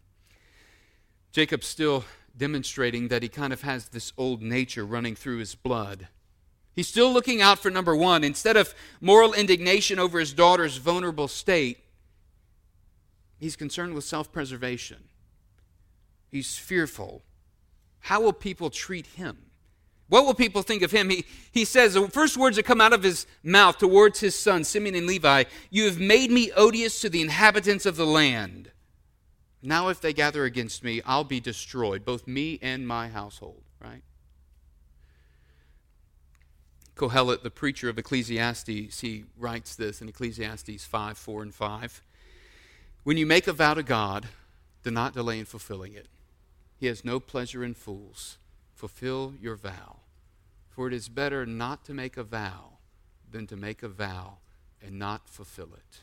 Jacob's 1.32 1.68
still 1.68 2.06
demonstrating 2.38 3.10
that 3.10 3.24
he 3.24 3.30
kind 3.30 3.52
of 3.52 3.64
has 3.64 3.90
this 3.90 4.14
old 4.18 4.42
nature 4.42 4.86
running 4.86 5.16
through 5.16 5.40
his 5.40 5.56
blood. 5.56 6.08
He's 6.80 6.88
still 6.88 7.12
looking 7.12 7.42
out 7.42 7.60
for 7.60 7.70
number 7.70 7.94
one. 7.94 8.24
Instead 8.24 8.56
of 8.56 8.74
moral 9.02 9.34
indignation 9.34 10.00
over 10.00 10.18
his 10.18 10.32
daughter's 10.32 10.78
vulnerable 10.78 11.28
state, 11.28 11.80
he's 13.38 13.58
concerned 13.58 13.96
with 13.96 14.06
self 14.06 14.32
preservation. 14.32 15.04
He's 16.30 16.58
fearful. 16.58 17.22
How 18.00 18.22
will 18.22 18.32
people 18.32 18.70
treat 18.70 19.08
him? 19.08 19.40
What 20.08 20.24
will 20.24 20.34
people 20.34 20.62
think 20.62 20.82
of 20.82 20.92
him? 20.92 21.10
He, 21.10 21.26
he 21.52 21.66
says, 21.66 21.96
the 21.96 22.08
first 22.08 22.38
words 22.38 22.56
that 22.56 22.64
come 22.64 22.80
out 22.80 22.94
of 22.94 23.04
his 23.04 23.28
mouth 23.44 23.78
towards 23.78 24.22
his 24.22 24.34
sons, 24.34 24.70
Simeon 24.70 24.96
and 24.96 25.06
Levi, 25.06 25.44
You 25.70 25.84
have 25.84 26.00
made 26.00 26.32
me 26.32 26.50
odious 26.54 27.02
to 27.02 27.10
the 27.10 27.22
inhabitants 27.22 27.86
of 27.86 27.98
the 27.98 28.06
land. 28.06 28.72
Now, 29.62 29.90
if 29.90 30.00
they 30.00 30.14
gather 30.14 30.46
against 30.46 30.86
me, 30.86 31.02
I'll 31.06 31.26
be 31.26 31.42
destroyed, 31.42 32.06
both 32.06 32.26
me 32.26 32.58
and 32.62 32.88
my 32.88 33.10
household, 33.10 33.64
right? 33.84 34.02
Kohelet, 37.00 37.44
the 37.44 37.50
preacher 37.50 37.88
of 37.88 37.98
Ecclesiastes, 37.98 39.00
he 39.00 39.24
writes 39.38 39.74
this 39.74 40.02
in 40.02 40.10
Ecclesiastes 40.10 40.84
5 40.84 41.18
4 41.18 41.44
and 41.44 41.56
5. 41.56 42.04
When 43.04 43.16
you 43.16 43.26
make 43.26 43.48
a 43.48 43.54
vow 43.54 43.76
to 43.76 43.84
God, 43.84 44.28
do 44.84 44.92
not 44.92 45.14
delay 45.14 45.40
in 45.40 45.46
fulfilling 45.46 45.94
it. 45.94 46.08
He 46.78 46.88
has 46.88 47.06
no 47.06 47.22
pleasure 47.22 47.64
in 47.64 47.74
fools. 47.74 48.38
Fulfill 48.76 49.34
your 49.40 49.56
vow. 49.56 50.02
For 50.68 50.88
it 50.88 50.94
is 50.94 51.08
better 51.08 51.46
not 51.46 51.86
to 51.86 51.94
make 51.94 52.18
a 52.18 52.24
vow 52.24 52.80
than 53.32 53.48
to 53.48 53.56
make 53.56 53.82
a 53.82 53.88
vow 53.88 54.40
and 54.86 55.00
not 55.00 55.30
fulfill 55.30 55.70
it. 55.74 56.02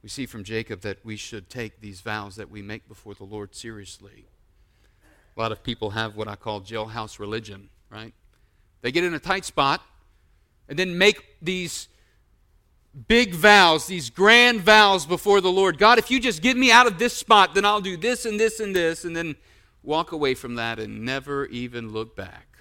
We 0.00 0.08
see 0.08 0.26
from 0.26 0.44
Jacob 0.44 0.82
that 0.82 1.04
we 1.04 1.16
should 1.16 1.50
take 1.50 1.80
these 1.80 2.02
vows 2.02 2.36
that 2.36 2.50
we 2.50 2.62
make 2.62 2.86
before 2.86 3.14
the 3.14 3.24
Lord 3.24 3.52
seriously. 3.52 4.26
A 5.36 5.40
lot 5.40 5.50
of 5.50 5.64
people 5.64 5.90
have 5.90 6.14
what 6.14 6.28
I 6.28 6.36
call 6.36 6.60
jailhouse 6.60 7.18
religion, 7.18 7.68
right? 7.90 8.14
They 8.82 8.92
get 8.92 9.04
in 9.04 9.14
a 9.14 9.18
tight 9.18 9.44
spot 9.44 9.82
and 10.68 10.78
then 10.78 10.96
make 10.96 11.36
these 11.42 11.88
big 13.08 13.34
vows, 13.34 13.86
these 13.86 14.10
grand 14.10 14.60
vows 14.60 15.06
before 15.06 15.40
the 15.40 15.50
Lord. 15.50 15.78
God, 15.78 15.98
if 15.98 16.10
you 16.10 16.20
just 16.20 16.42
get 16.42 16.56
me 16.56 16.72
out 16.72 16.86
of 16.86 16.98
this 16.98 17.16
spot, 17.16 17.54
then 17.54 17.64
I'll 17.64 17.80
do 17.80 17.96
this 17.96 18.24
and 18.24 18.38
this 18.38 18.60
and 18.60 18.74
this, 18.74 19.04
and 19.04 19.14
then 19.14 19.36
walk 19.82 20.12
away 20.12 20.34
from 20.34 20.56
that 20.56 20.78
and 20.78 21.04
never 21.04 21.46
even 21.46 21.92
look 21.92 22.16
back. 22.16 22.58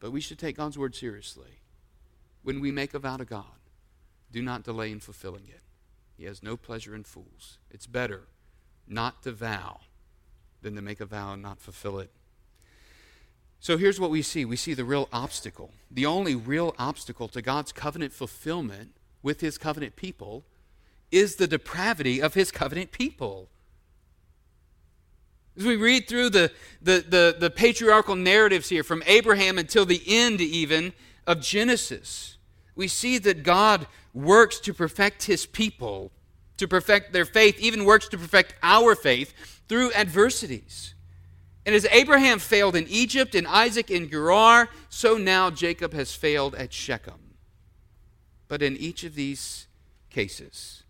But 0.00 0.12
we 0.12 0.20
should 0.20 0.38
take 0.38 0.56
God's 0.56 0.78
word 0.78 0.94
seriously. 0.94 1.60
When 2.42 2.60
we 2.60 2.70
make 2.70 2.94
a 2.94 2.98
vow 2.98 3.16
to 3.16 3.24
God, 3.24 3.44
do 4.30 4.40
not 4.42 4.62
delay 4.62 4.92
in 4.92 5.00
fulfilling 5.00 5.48
it. 5.48 5.62
He 6.16 6.24
has 6.24 6.42
no 6.42 6.56
pleasure 6.56 6.94
in 6.94 7.04
fools. 7.04 7.58
It's 7.70 7.86
better 7.86 8.22
not 8.86 9.22
to 9.24 9.32
vow 9.32 9.80
than 10.62 10.76
to 10.76 10.82
make 10.82 11.00
a 11.00 11.06
vow 11.06 11.32
and 11.32 11.42
not 11.42 11.60
fulfill 11.60 11.98
it. 11.98 12.10
So 13.60 13.76
here's 13.76 13.98
what 13.98 14.10
we 14.10 14.22
see 14.22 14.44
we 14.44 14.56
see 14.56 14.74
the 14.74 14.84
real 14.84 15.08
obstacle. 15.12 15.70
The 15.90 16.06
only 16.06 16.34
real 16.34 16.74
obstacle 16.78 17.28
to 17.28 17.42
God's 17.42 17.72
covenant 17.72 18.12
fulfillment 18.12 18.92
with 19.22 19.40
his 19.40 19.58
covenant 19.58 19.96
people 19.96 20.44
is 21.10 21.36
the 21.36 21.46
depravity 21.46 22.20
of 22.20 22.34
his 22.34 22.50
covenant 22.50 22.92
people. 22.92 23.48
As 25.56 25.64
we 25.64 25.76
read 25.76 26.06
through 26.06 26.30
the, 26.30 26.52
the, 26.82 27.04
the, 27.08 27.36
the, 27.38 27.50
patriarchal 27.50 28.14
narratives 28.14 28.68
here, 28.68 28.84
from 28.84 29.02
Abraham 29.06 29.56
until 29.58 29.86
the 29.86 30.02
end, 30.06 30.40
even 30.40 30.92
of 31.26 31.40
Genesis, 31.40 32.36
we 32.74 32.88
see 32.88 33.16
that 33.18 33.42
God 33.42 33.86
works 34.12 34.60
to 34.60 34.74
perfect 34.74 35.24
his 35.24 35.46
people, 35.46 36.12
to 36.58 36.68
perfect 36.68 37.14
their 37.14 37.24
faith, 37.24 37.58
even 37.58 37.86
works 37.86 38.06
to 38.08 38.18
perfect 38.18 38.54
our 38.62 38.94
faith 38.94 39.32
through 39.66 39.92
adversities. 39.94 40.94
And 41.66 41.74
as 41.74 41.84
Abraham 41.90 42.38
failed 42.38 42.76
in 42.76 42.86
Egypt 42.88 43.34
and 43.34 43.46
Isaac 43.46 43.90
in 43.90 44.08
Gerar, 44.08 44.68
so 44.88 45.16
now 45.16 45.50
Jacob 45.50 45.92
has 45.94 46.14
failed 46.14 46.54
at 46.54 46.72
Shechem. 46.72 47.34
But 48.46 48.62
in 48.62 48.76
each 48.76 49.02
of 49.02 49.16
these 49.16 49.66
cases, 50.08 50.84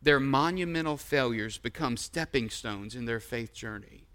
their 0.00 0.18
monumental 0.18 0.96
failures 0.96 1.58
become 1.58 1.98
stepping 1.98 2.48
stones 2.48 2.94
in 2.94 3.04
their 3.04 3.20
faith 3.20 3.52
journey. 3.52 4.06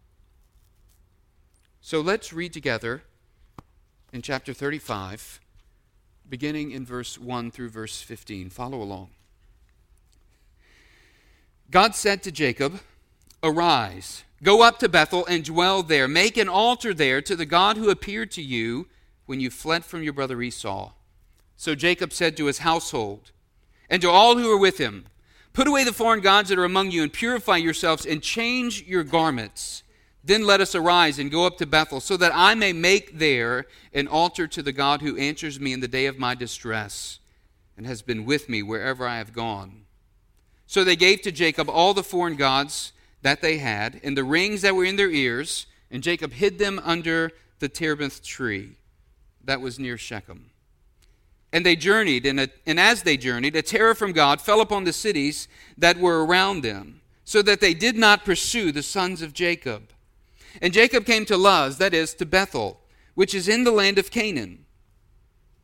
So 1.79 2.01
let's 2.01 2.33
read 2.33 2.53
together 2.53 3.03
in 4.11 4.23
chapter 4.23 4.51
35, 4.51 5.39
beginning 6.27 6.71
in 6.71 6.85
verse 6.85 7.19
1 7.19 7.51
through 7.51 7.69
verse 7.69 8.01
15. 8.01 8.49
Follow 8.49 8.81
along. 8.81 9.09
God 11.69 11.93
said 11.93 12.23
to 12.23 12.31
Jacob, 12.31 12.79
Arise 13.43 14.23
Go 14.43 14.61
up 14.61 14.77
to 14.79 14.89
Bethel 14.89 15.25
and 15.25 15.45
dwell 15.45 15.83
there. 15.83 16.05
Make 16.05 16.35
an 16.35 16.49
altar 16.49 16.93
there 16.93 17.21
to 17.21 17.35
the 17.35 17.45
God 17.45 17.77
who 17.77 17.89
appeared 17.89 18.29
to 18.31 18.41
you 18.41 18.87
when 19.25 19.39
you 19.39 19.49
fled 19.49 19.85
from 19.85 20.03
your 20.03 20.11
brother 20.11 20.41
Esau. 20.41 20.91
So 21.55 21.75
Jacob 21.75 22.11
said 22.11 22.35
to 22.35 22.47
his 22.47 22.59
household 22.59 23.31
and 23.89 24.01
to 24.01 24.09
all 24.09 24.35
who 24.37 24.49
were 24.49 24.57
with 24.57 24.79
him, 24.79 25.05
Put 25.53 25.67
away 25.67 25.85
the 25.85 25.93
foreign 25.93 26.19
gods 26.19 26.49
that 26.49 26.59
are 26.59 26.65
among 26.65 26.91
you 26.91 27.03
and 27.03 27.13
purify 27.13 27.57
yourselves 27.57 28.05
and 28.05 28.21
change 28.21 28.83
your 28.83 29.03
garments. 29.03 29.83
Then 30.23 30.45
let 30.45 30.59
us 30.59 30.75
arise 30.75 31.19
and 31.19 31.31
go 31.31 31.45
up 31.45 31.57
to 31.59 31.65
Bethel, 31.65 31.99
so 31.99 32.17
that 32.17 32.31
I 32.33 32.55
may 32.55 32.73
make 32.73 33.19
there 33.19 33.67
an 33.93 34.07
altar 34.07 34.47
to 34.47 34.63
the 34.63 34.71
God 34.71 35.01
who 35.01 35.15
answers 35.17 35.59
me 35.59 35.71
in 35.71 35.79
the 35.79 35.87
day 35.87 36.07
of 36.07 36.17
my 36.17 36.33
distress 36.33 37.19
and 37.77 37.85
has 37.85 38.01
been 38.01 38.25
with 38.25 38.49
me 38.49 38.63
wherever 38.63 39.07
I 39.07 39.19
have 39.19 39.31
gone. 39.31 39.83
So 40.65 40.83
they 40.83 40.95
gave 40.95 41.21
to 41.21 41.31
Jacob 41.31 41.69
all 41.69 41.93
the 41.93 42.03
foreign 42.03 42.35
gods 42.35 42.93
that 43.23 43.41
they 43.41 43.57
had, 43.57 43.99
and 44.03 44.15
the 44.15 44.23
rings 44.23 44.61
that 44.61 44.75
were 44.75 44.85
in 44.85 44.97
their 44.97 45.09
ears, 45.09 45.65
and 45.89 46.03
Jacob 46.03 46.33
hid 46.33 46.59
them 46.59 46.79
under 46.83 47.31
the 47.59 47.69
terebinth 47.69 48.21
tree 48.21 48.75
that 49.43 49.61
was 49.61 49.79
near 49.79 49.97
Shechem. 49.97 50.51
And 51.51 51.65
they 51.65 51.75
journeyed, 51.75 52.25
and, 52.25 52.39
a, 52.39 52.49
and 52.65 52.79
as 52.79 53.03
they 53.03 53.17
journeyed, 53.17 53.55
a 53.55 53.61
terror 53.61 53.95
from 53.95 54.11
God 54.11 54.41
fell 54.41 54.59
upon 54.59 54.83
the 54.83 54.93
cities 54.93 55.47
that 55.77 55.97
were 55.97 56.25
around 56.25 56.61
them, 56.61 57.01
so 57.23 57.41
that 57.41 57.61
they 57.61 57.73
did 57.73 57.95
not 57.95 58.25
pursue 58.25 58.71
the 58.71 58.83
sons 58.83 59.21
of 59.21 59.33
Jacob. 59.33 59.91
And 60.61 60.73
Jacob 60.73 61.05
came 61.05 61.25
to 61.25 61.37
Luz, 61.37 61.77
that 61.77 61.93
is, 61.93 62.13
to 62.15 62.25
Bethel, 62.25 62.81
which 63.15 63.33
is 63.33 63.47
in 63.47 63.63
the 63.63 63.71
land 63.71 63.97
of 63.97 64.11
Canaan, 64.11 64.65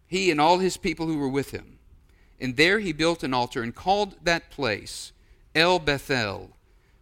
he 0.07 0.31
and 0.31 0.39
all 0.39 0.59
his 0.59 0.77
people 0.77 1.07
who 1.07 1.17
were 1.17 1.29
with 1.29 1.51
him. 1.51 1.79
And 2.39 2.55
there 2.55 2.79
he 2.79 2.93
built 2.93 3.23
an 3.23 3.33
altar 3.33 3.61
and 3.61 3.75
called 3.75 4.15
that 4.23 4.49
place 4.49 5.11
El 5.53 5.79
Bethel 5.79 6.51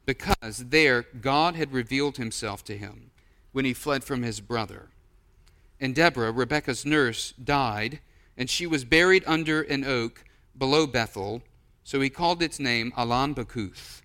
because 0.08 0.70
there 0.70 1.06
God 1.22 1.56
had 1.56 1.74
revealed 1.74 2.16
himself 2.16 2.64
to 2.64 2.78
him 2.78 3.12
when 3.52 3.66
he 3.66 3.74
fled 3.74 4.04
from 4.06 4.24
his 4.24 4.40
brother. 4.40 4.88
And 5.80 5.94
Deborah, 5.94 6.32
Rebekah's 6.32 6.86
nurse, 6.86 7.34
died, 7.34 8.00
and 8.38 8.50
she 8.50 8.66
was 8.66 8.86
buried 8.86 9.24
under 9.28 9.62
an 9.62 9.84
oak 9.84 10.24
below 10.58 10.88
Bethel, 10.88 11.44
so 11.84 12.00
he 12.00 12.10
called 12.10 12.42
its 12.42 12.58
name 12.60 12.94
Allon 12.98 13.36
Bachuth. 13.36 14.02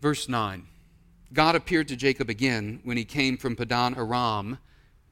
Verse 0.00 0.28
9 0.28 0.66
God 1.32 1.54
appeared 1.54 1.88
to 1.88 1.96
Jacob 1.96 2.30
again 2.30 2.80
when 2.82 2.96
he 2.96 3.04
came 3.04 3.36
from 3.36 3.56
Padan 3.56 3.94
Aram 3.96 4.58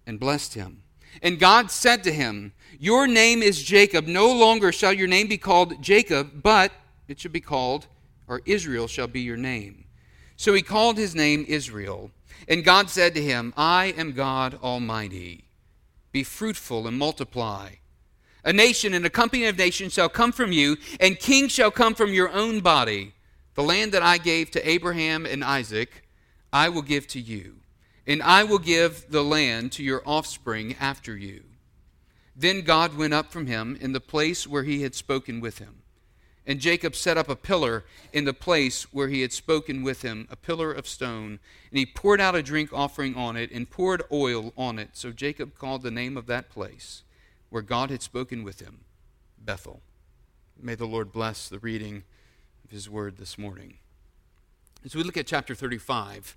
and 0.07 0.19
blessed 0.19 0.55
him. 0.55 0.83
And 1.23 1.39
God 1.39 1.71
said 1.71 2.03
to 2.05 2.13
him, 2.13 2.53
Your 2.79 3.07
name 3.07 3.43
is 3.43 3.63
Jacob. 3.63 4.07
No 4.07 4.33
longer 4.33 4.73
shall 4.73 4.93
your 4.93 5.09
name 5.09 5.27
be 5.27 5.37
called 5.37 5.83
Jacob, 5.83 6.43
but 6.43 6.73
it 7.09 7.21
should 7.21 7.33
be 7.33 7.41
called, 7.41 7.89
or 8.27 8.43
Israel 8.47 8.87
shall 8.87 9.07
be 9.07 9.21
your 9.21 9.37
name. 9.37 9.85
So 10.37 10.55
he 10.55 10.63
called 10.63 10.97
his 10.97 11.15
name 11.15 11.45
Israel. 11.49 12.11
And 12.49 12.65
God 12.65 12.91
said 12.91 13.15
to 13.15 13.23
him, 13.23 13.55
I 13.57 13.95
am 13.97 14.13
God 14.13 14.59
Almighty. 14.63 15.45
Be 16.13 16.23
fruitful 16.23 16.87
and 16.87 16.99
multiply. 16.99 17.71
A 18.45 18.53
nation 18.53 18.93
and 18.93 19.07
a 19.07 19.11
company 19.11 19.47
of 19.47 19.57
nations 19.57 19.95
shall 19.95 20.09
come 20.09 20.33
from 20.33 20.53
you, 20.53 20.77
and 21.01 21.19
kings 21.19 21.53
shall 21.53 21.71
come 21.71 21.95
from 21.95 22.13
your 22.13 22.31
own 22.31 22.61
body. 22.61 23.15
The 23.55 23.63
land 23.63 23.93
that 23.93 24.03
I 24.03 24.19
gave 24.19 24.51
to 24.51 24.69
Abraham 24.69 25.25
and 25.25 25.43
Isaac, 25.43 26.07
I 26.53 26.69
will 26.69 26.83
give 26.83 27.07
to 27.09 27.21
you 27.21 27.57
and 28.07 28.23
I 28.23 28.45
will 28.45 28.59
give 28.59 29.11
the 29.11 29.25
land 29.25 29.73
to 29.73 29.83
your 29.83 30.03
offspring 30.05 30.77
after 30.79 31.17
you. 31.17 31.43
Then 32.37 32.63
God 32.63 32.97
went 32.97 33.15
up 33.15 33.33
from 33.33 33.47
him 33.47 33.79
in 33.81 33.93
the 33.93 34.01
place 34.01 34.47
where 34.47 34.65
he 34.65 34.83
had 34.83 34.95
spoken 34.95 35.41
with 35.41 35.59
him. 35.59 35.83
And 36.47 36.61
Jacob 36.61 36.95
set 36.95 37.17
up 37.17 37.29
a 37.29 37.37
pillar 37.37 37.85
in 38.13 38.25
the 38.25 38.35
place 38.35 38.93
where 38.93 39.09
he 39.09 39.23
had 39.23 39.33
spoken 39.33 39.83
with 39.83 40.03
him, 40.03 40.29
a 40.31 40.37
pillar 40.37 40.73
of 40.73 40.87
stone. 40.87 41.39
And 41.71 41.79
he 41.79 41.87
poured 41.87 42.21
out 42.21 42.35
a 42.35 42.43
drink 42.43 42.71
offering 42.73 43.15
on 43.15 43.37
it 43.37 43.51
and 43.51 43.71
poured 43.71 44.03
oil 44.13 44.53
on 44.57 44.79
it. 44.79 44.91
So 44.93 45.11
Jacob 45.11 45.57
called 45.57 45.83
the 45.83 45.91
name 45.91 46.17
of 46.17 46.27
that 46.27 46.51
place 46.51 47.03
where 47.49 47.63
God 47.63 47.91
had 47.91 48.03
spoken 48.03 48.45
with 48.45 48.61
him 48.61 48.81
Bethel. 49.39 49.81
May 50.61 50.75
the 50.75 50.87
Lord 50.87 51.13
bless 51.13 51.49
the 51.49 51.59
reading 51.59 52.05
of 52.65 52.71
his 52.71 52.91
word 52.91 53.17
this 53.17 53.39
morning. 53.39 53.79
As 54.85 54.95
we 54.95 55.03
look 55.03 55.17
at 55.17 55.27
chapter 55.27 55.55
35, 55.55 56.37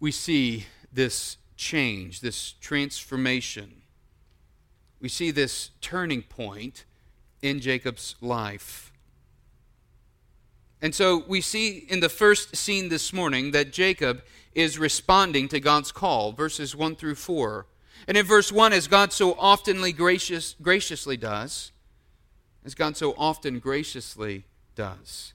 we 0.00 0.10
see 0.10 0.66
this 0.92 1.36
change, 1.56 2.20
this 2.20 2.52
transformation. 2.60 3.82
We 5.00 5.08
see 5.08 5.30
this 5.30 5.70
turning 5.80 6.22
point 6.22 6.84
in 7.44 7.60
Jacob's 7.60 8.16
life. 8.22 8.90
And 10.80 10.94
so 10.94 11.24
we 11.28 11.42
see 11.42 11.76
in 11.90 12.00
the 12.00 12.08
first 12.08 12.56
scene 12.56 12.88
this 12.88 13.12
morning 13.12 13.50
that 13.50 13.70
Jacob 13.70 14.22
is 14.54 14.78
responding 14.78 15.48
to 15.48 15.60
God's 15.60 15.92
call, 15.92 16.32
verses 16.32 16.74
1 16.74 16.96
through 16.96 17.16
4. 17.16 17.66
And 18.08 18.16
in 18.16 18.24
verse 18.24 18.50
1, 18.50 18.72
as 18.72 18.88
God 18.88 19.12
so 19.12 19.34
oftenly 19.34 19.94
gracious, 19.94 20.56
graciously 20.62 21.18
does, 21.18 21.70
as 22.64 22.74
God 22.74 22.96
so 22.96 23.14
often 23.18 23.58
graciously 23.58 24.46
does, 24.74 25.34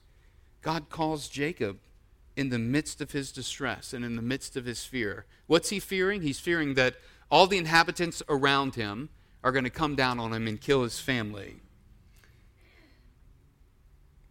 God 0.62 0.90
calls 0.90 1.28
Jacob 1.28 1.78
in 2.36 2.48
the 2.48 2.58
midst 2.58 3.00
of 3.00 3.12
his 3.12 3.30
distress 3.30 3.92
and 3.92 4.04
in 4.04 4.16
the 4.16 4.22
midst 4.22 4.56
of 4.56 4.64
his 4.64 4.84
fear. 4.84 5.26
What's 5.46 5.68
he 5.68 5.78
fearing? 5.78 6.22
He's 6.22 6.40
fearing 6.40 6.74
that 6.74 6.96
all 7.30 7.46
the 7.46 7.58
inhabitants 7.58 8.20
around 8.28 8.74
him 8.74 9.10
are 9.44 9.52
going 9.52 9.64
to 9.64 9.70
come 9.70 9.94
down 9.94 10.18
on 10.18 10.32
him 10.32 10.48
and 10.48 10.60
kill 10.60 10.82
his 10.82 10.98
family. 10.98 11.60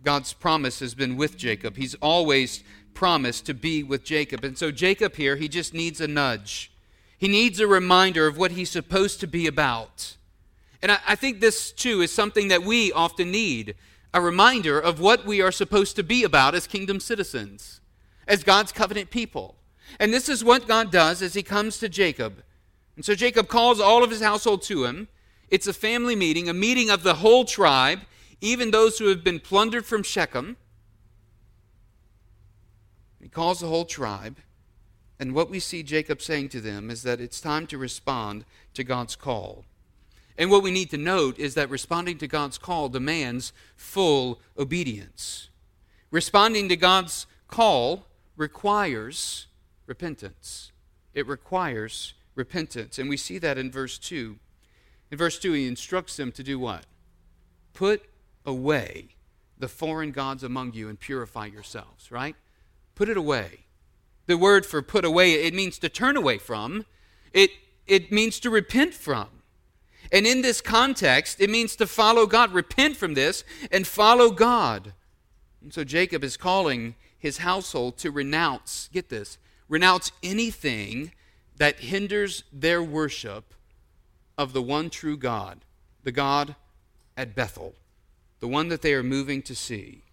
God's 0.03 0.33
promise 0.33 0.79
has 0.79 0.93
been 0.93 1.17
with 1.17 1.37
Jacob. 1.37 1.75
He's 1.75 1.95
always 1.95 2.63
promised 2.93 3.45
to 3.45 3.53
be 3.53 3.83
with 3.83 4.03
Jacob. 4.03 4.43
And 4.43 4.57
so, 4.57 4.71
Jacob 4.71 5.15
here, 5.15 5.35
he 5.35 5.47
just 5.47 5.73
needs 5.73 6.01
a 6.01 6.07
nudge. 6.07 6.71
He 7.17 7.27
needs 7.27 7.59
a 7.59 7.67
reminder 7.67 8.27
of 8.27 8.37
what 8.37 8.51
he's 8.51 8.69
supposed 8.69 9.19
to 9.19 9.27
be 9.27 9.45
about. 9.47 10.15
And 10.81 10.91
I, 10.91 10.99
I 11.07 11.15
think 11.15 11.39
this, 11.39 11.71
too, 11.71 12.01
is 12.01 12.13
something 12.13 12.47
that 12.47 12.63
we 12.63 12.91
often 12.91 13.31
need 13.31 13.75
a 14.13 14.21
reminder 14.21 14.79
of 14.79 14.99
what 14.99 15.25
we 15.25 15.41
are 15.41 15.51
supposed 15.51 15.95
to 15.97 16.03
be 16.03 16.23
about 16.23 16.55
as 16.55 16.65
kingdom 16.65 16.99
citizens 16.99 17.81
as 18.27 18.43
God's 18.43 18.71
covenant 18.71 19.09
people. 19.09 19.55
And 19.99 20.13
this 20.13 20.29
is 20.29 20.43
what 20.43 20.67
God 20.67 20.91
does 20.91 21.21
as 21.21 21.33
he 21.33 21.43
comes 21.43 21.79
to 21.79 21.89
Jacob. 21.89 22.43
And 22.95 23.03
so 23.03 23.15
Jacob 23.15 23.47
calls 23.47 23.79
all 23.79 24.03
of 24.03 24.11
his 24.11 24.21
household 24.21 24.61
to 24.63 24.85
him. 24.85 25.07
It's 25.49 25.67
a 25.67 25.73
family 25.73 26.15
meeting, 26.15 26.47
a 26.47 26.53
meeting 26.53 26.89
of 26.89 27.03
the 27.03 27.15
whole 27.15 27.43
tribe, 27.43 28.01
even 28.41 28.71
those 28.71 28.97
who 28.97 29.07
have 29.07 29.23
been 29.23 29.39
plundered 29.39 29.85
from 29.85 30.03
Shechem. 30.03 30.57
He 33.21 33.29
calls 33.29 33.59
the 33.59 33.67
whole 33.67 33.85
tribe. 33.85 34.37
And 35.19 35.35
what 35.35 35.49
we 35.49 35.59
see 35.59 35.83
Jacob 35.83 36.21
saying 36.21 36.49
to 36.49 36.61
them 36.61 36.89
is 36.89 37.03
that 37.03 37.19
it's 37.19 37.41
time 37.41 37.67
to 37.67 37.77
respond 37.77 38.45
to 38.73 38.83
God's 38.85 39.17
call. 39.17 39.65
And 40.37 40.49
what 40.49 40.63
we 40.63 40.71
need 40.71 40.89
to 40.91 40.97
note 40.97 41.37
is 41.37 41.55
that 41.55 41.69
responding 41.69 42.17
to 42.19 42.27
God's 42.27 42.57
call 42.57 42.87
demands 42.87 43.51
full 43.75 44.39
obedience. 44.57 45.49
Responding 46.11 46.69
to 46.69 46.77
God's 46.77 47.27
call 47.49 48.05
requires 48.37 49.47
repentance. 49.85 50.71
It 51.13 51.27
requires 51.27 52.13
repentance. 52.35 52.97
And 52.97 53.09
we 53.09 53.17
see 53.17 53.37
that 53.39 53.57
in 53.57 53.69
verse 53.69 53.97
2. 53.97 54.37
In 55.11 55.17
verse 55.17 55.37
2, 55.37 55.51
he 55.51 55.67
instructs 55.67 56.15
them 56.15 56.31
to 56.31 56.43
do 56.43 56.57
what? 56.57 56.85
Put 57.73 58.03
away 58.45 59.09
the 59.57 59.67
foreign 59.67 60.11
gods 60.11 60.43
among 60.43 60.73
you 60.73 60.87
and 60.87 60.99
purify 60.99 61.45
yourselves, 61.45 62.11
right? 62.11 62.35
Put 62.95 63.09
it 63.09 63.17
away. 63.17 63.65
The 64.27 64.37
word 64.37 64.65
for 64.65 64.81
put 64.81 65.03
away, 65.05 65.33
it 65.33 65.53
means 65.53 65.77
to 65.79 65.89
turn 65.89 66.15
away 66.15 66.37
from, 66.37 66.85
it, 67.33 67.51
it 67.87 68.11
means 68.11 68.39
to 68.41 68.49
repent 68.49 68.93
from. 68.93 69.27
And 70.11 70.25
in 70.25 70.41
this 70.41 70.61
context, 70.61 71.39
it 71.39 71.49
means 71.49 71.75
to 71.75 71.85
follow 71.85 72.25
God. 72.25 72.51
Repent 72.51 72.97
from 72.97 73.13
this 73.13 73.43
and 73.71 73.85
follow 73.85 74.31
God. 74.31 74.93
And 75.61 75.73
so 75.73 75.83
Jacob 75.83 76.23
is 76.23 76.37
calling 76.37 76.95
his 77.17 77.39
household 77.39 77.97
to 77.97 78.11
renounce, 78.11 78.89
get 78.93 79.09
this, 79.09 79.37
renounce 79.67 80.11
anything 80.23 81.11
that 81.57 81.79
hinders 81.79 82.43
their 82.51 82.81
worship 82.81 83.53
of 84.37 84.53
the 84.53 84.61
one 84.61 84.89
true 84.89 85.17
God, 85.17 85.59
the 86.03 86.11
God 86.11 86.55
at 87.17 87.35
Bethel, 87.35 87.75
the 88.39 88.47
one 88.47 88.69
that 88.69 88.81
they 88.81 88.93
are 88.93 89.03
moving 89.03 89.41
to 89.43 89.55
see. 89.55 90.03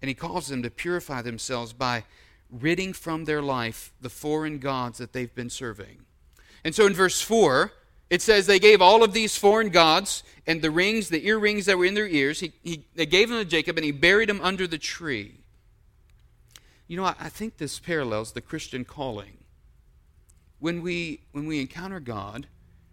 And 0.00 0.08
he 0.08 0.14
calls 0.14 0.48
them 0.48 0.62
to 0.62 0.70
purify 0.70 1.22
themselves 1.22 1.72
by 1.72 2.04
ridding 2.50 2.92
from 2.92 3.24
their 3.24 3.42
life 3.42 3.92
the 4.00 4.10
foreign 4.10 4.58
gods 4.58 4.98
that 4.98 5.12
they've 5.12 5.34
been 5.34 5.50
serving. 5.50 6.04
And 6.64 6.74
so 6.74 6.86
in 6.86 6.94
verse 6.94 7.20
4, 7.20 7.72
it 8.10 8.22
says 8.22 8.46
they 8.46 8.58
gave 8.58 8.80
all 8.80 9.02
of 9.02 9.12
these 9.12 9.36
foreign 9.36 9.70
gods 9.70 10.22
and 10.46 10.62
the 10.62 10.70
rings, 10.70 11.08
the 11.08 11.26
earrings 11.26 11.66
that 11.66 11.78
were 11.78 11.84
in 11.84 11.94
their 11.94 12.06
ears, 12.06 12.40
he, 12.40 12.52
he, 12.62 12.84
they 12.94 13.06
gave 13.06 13.28
them 13.28 13.38
to 13.38 13.44
Jacob 13.44 13.76
and 13.76 13.84
he 13.84 13.92
buried 13.92 14.28
them 14.28 14.40
under 14.42 14.66
the 14.66 14.78
tree. 14.78 15.34
You 16.86 16.96
know, 16.96 17.04
I, 17.04 17.14
I 17.18 17.28
think 17.28 17.56
this 17.56 17.78
parallels 17.78 18.32
the 18.32 18.40
Christian 18.40 18.84
calling. 18.84 19.38
When 20.58 20.82
we, 20.82 21.20
when 21.32 21.46
we 21.46 21.60
encounter 21.60 22.00
God, 22.00 22.46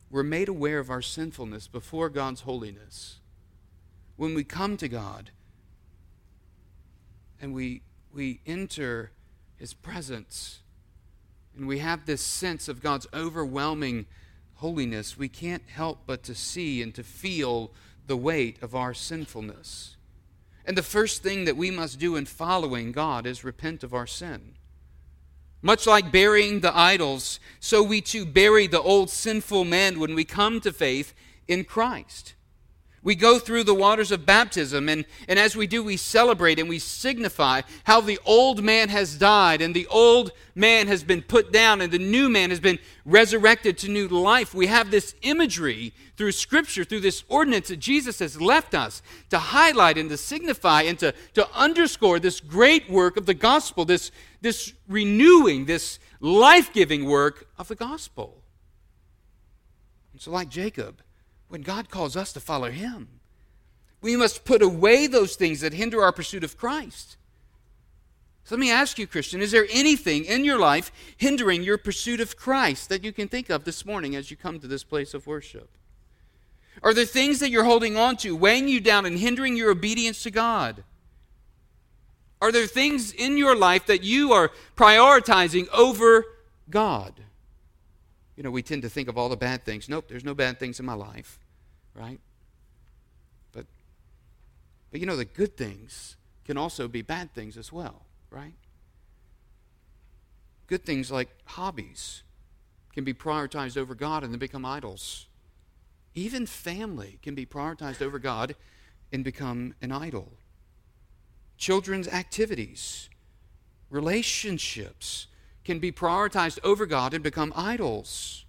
we're 0.10 0.24
made 0.24 0.50
aware 0.50 0.80
of 0.80 0.90
our 0.90 1.02
sinfulness 1.02 1.68
before 1.68 2.10
God's 2.10 2.42
holiness. 2.42 3.21
When 4.22 4.36
we 4.36 4.44
come 4.44 4.78
to 4.78 4.88
God 4.88 5.32
and 7.42 7.56
we, 7.56 7.82
we 8.14 8.40
enter 8.46 9.10
His 9.56 9.74
presence 9.74 10.60
and 11.58 11.68
we 11.68 11.80
have 11.80 12.06
this 12.06 12.22
sense 12.22 12.68
of 12.68 12.84
God's 12.84 13.08
overwhelming 13.16 14.06
holiness, 14.58 15.18
we 15.18 15.28
can't 15.28 15.64
help 15.68 16.02
but 16.06 16.22
to 16.22 16.36
see 16.36 16.84
and 16.84 16.94
to 16.94 17.02
feel 17.02 17.72
the 18.06 18.16
weight 18.16 18.62
of 18.62 18.76
our 18.76 18.94
sinfulness. 18.94 19.96
And 20.68 20.78
the 20.78 20.84
first 20.84 21.24
thing 21.24 21.46
that 21.46 21.58
we 21.58 21.72
must 21.72 21.98
do 21.98 22.16
in 22.16 22.28
following 22.28 22.92
God 22.92 23.26
is 23.26 23.44
repent 23.44 23.84
of 23.84 23.92
our 23.92 24.06
sin. 24.06 24.54
Much 25.64 25.88
like 25.88 26.12
burying 26.12 26.60
the 26.60 26.78
idols, 26.78 27.40
so 27.60 27.82
we 27.82 28.02
too 28.02 28.28
bury 28.28 28.68
the 28.68 28.84
old 28.84 29.10
sinful 29.10 29.66
man 29.66 30.00
when 30.00 30.14
we 30.14 30.26
come 30.26 30.62
to 30.62 30.72
faith 30.72 31.16
in 31.48 31.64
Christ. 31.64 32.36
We 33.04 33.16
go 33.16 33.40
through 33.40 33.64
the 33.64 33.74
waters 33.74 34.12
of 34.12 34.28
baptism, 34.28 34.88
and, 34.88 35.06
and 35.28 35.40
as 35.40 35.56
we 35.56 35.66
do, 35.66 35.84
we 35.84 35.98
celebrate 35.98 36.60
and 36.60 36.70
we 36.70 36.78
signify 36.78 37.62
how 37.84 38.00
the 38.00 38.20
old 38.26 38.64
man 38.64 38.90
has 38.90 39.18
died, 39.18 39.60
and 39.60 39.74
the 39.74 39.88
old 39.88 40.32
man 40.54 40.86
has 40.86 41.04
been 41.04 41.24
put 41.24 41.52
down, 41.52 41.82
and 41.82 41.92
the 41.92 41.98
new 41.98 42.30
man 42.30 42.52
has 42.52 42.60
been 42.60 42.78
resurrected 43.04 43.80
to 43.80 43.90
new 43.90 44.08
life. 44.08 44.54
We 44.54 44.68
have 44.68 44.92
this 44.92 45.16
imagery 45.24 45.94
through 46.16 46.34
Scripture, 46.34 46.84
through 46.84 47.00
this 47.00 47.24
ordinance 47.28 47.70
that 47.70 47.80
Jesus 47.80 48.20
has 48.20 48.40
left 48.40 48.76
us 48.76 49.02
to 49.32 49.40
highlight 49.40 49.98
and 49.98 50.08
to 50.12 50.18
signify 50.18 50.84
and 50.84 51.00
to, 51.00 51.12
to 51.34 51.50
underscore 51.56 52.20
this 52.20 52.40
great 52.40 52.88
work 52.88 53.18
of 53.18 53.26
the 53.26 53.34
gospel, 53.34 53.84
this, 53.84 54.12
this 54.42 54.74
renewing, 54.88 55.66
this 55.66 55.98
life 56.20 56.72
giving 56.72 57.06
work 57.06 57.48
of 57.58 57.68
the 57.68 57.76
gospel. 57.76 58.44
And 60.14 60.22
so, 60.22 60.30
like 60.30 60.50
Jacob, 60.50 61.02
when 61.52 61.62
God 61.62 61.90
calls 61.90 62.16
us 62.16 62.32
to 62.34 62.40
follow 62.40 62.72
Him. 62.72 63.10
We 64.02 64.16
must 64.16 64.46
put 64.46 64.62
away 64.62 65.06
those 65.06 65.36
things 65.36 65.60
that 65.60 65.74
hinder 65.74 66.02
our 66.02 66.14
pursuit 66.14 66.46
of 66.46 66.58
Christ. 66.58 67.18
So 68.46 68.56
let 68.56 68.60
me 68.60 68.72
ask 68.72 68.98
you, 68.98 69.06
Christian, 69.06 69.42
is 69.42 69.52
there 69.52 69.68
anything 69.70 70.24
in 70.26 70.46
your 70.46 70.58
life 70.58 70.92
hindering 71.18 71.62
your 71.62 71.78
pursuit 71.78 72.22
of 72.22 72.38
Christ 72.38 72.88
that 72.88 73.04
you 73.04 73.12
can 73.12 73.28
think 73.28 73.50
of 73.50 73.66
this 73.66 73.86
morning 73.86 74.16
as 74.16 74.32
you 74.32 74.38
come 74.38 74.60
to 74.60 74.68
this 74.68 74.86
place 74.86 75.14
of 75.14 75.28
worship? 75.28 75.70
Are 76.82 76.94
there 76.94 77.06
things 77.06 77.40
that 77.40 77.52
you're 77.52 77.66
holding 77.66 77.98
on 77.98 78.16
to, 78.18 78.36
weighing 78.36 78.70
you 78.70 78.80
down 78.80 79.06
and 79.06 79.20
hindering 79.20 79.58
your 79.58 79.72
obedience 79.72 80.24
to 80.24 80.32
God? 80.32 80.84
Are 82.42 82.52
there 82.52 82.66
things 82.66 83.12
in 83.12 83.38
your 83.38 83.58
life 83.58 83.86
that 83.88 84.04
you 84.04 84.32
are 84.32 84.52
prioritizing 84.78 85.68
over 85.70 86.26
God? 86.70 87.14
You 88.36 88.44
know, 88.44 88.52
we 88.52 88.62
tend 88.62 88.82
to 88.84 88.90
think 88.90 89.08
of 89.08 89.18
all 89.18 89.30
the 89.30 89.38
bad 89.38 89.66
things. 89.66 89.90
Nope, 89.90 90.06
there's 90.08 90.24
no 90.24 90.34
bad 90.34 90.60
things 90.60 90.80
in 90.80 90.86
my 90.86 90.94
life, 90.94 91.40
right? 91.94 92.20
But, 93.52 93.66
but 94.92 95.00
you 95.00 95.06
know, 95.06 95.16
the 95.18 95.26
good 95.26 95.58
things 95.58 96.16
can 96.46 96.58
also 96.58 96.88
be 96.88 97.02
bad 97.02 97.34
things 97.34 97.58
as 97.58 97.72
well, 97.72 98.02
right? 98.30 98.54
Good 100.68 100.86
things 100.86 101.12
like 101.12 101.30
hobbies 101.46 102.24
can 102.94 103.04
be 103.04 103.14
prioritized 103.14 103.78
over 103.78 103.96
God 103.96 104.24
and 104.24 104.32
then 104.32 104.40
become 104.40 104.66
idols. 104.66 105.28
Even 106.14 106.46
family 106.46 107.20
can 107.22 107.36
be 107.36 107.46
prioritized 107.46 108.02
over 108.02 108.20
God 108.20 108.56
and 109.12 109.24
become 109.24 109.76
an 109.82 109.92
idol. 109.92 110.34
Children's 111.58 112.08
activities, 112.08 113.10
relationships 113.90 115.28
can 115.64 115.80
be 115.80 115.92
prioritized 115.92 116.60
over 116.64 116.86
God 116.86 117.14
and 117.14 117.24
become 117.24 117.54
idols. 117.56 118.46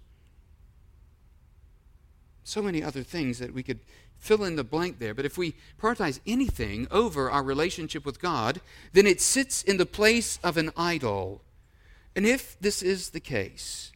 So 2.43 2.61
many 2.61 2.83
other 2.83 3.03
things 3.03 3.39
that 3.39 3.53
we 3.53 3.63
could 3.63 3.79
fill 4.17 4.43
in 4.43 4.55
the 4.55 4.63
blank 4.63 4.99
there. 4.99 5.13
But 5.13 5.25
if 5.25 5.37
we 5.37 5.55
prioritize 5.81 6.19
anything 6.25 6.87
over 6.91 7.29
our 7.29 7.43
relationship 7.43 8.05
with 8.05 8.21
God, 8.21 8.61
then 8.93 9.05
it 9.05 9.21
sits 9.21 9.63
in 9.63 9.77
the 9.77 9.85
place 9.85 10.39
of 10.43 10.57
an 10.57 10.71
idol. 10.77 11.41
And 12.15 12.25
if 12.25 12.57
this 12.59 12.81
is 12.81 13.09
the 13.09 13.19
case, 13.19 13.91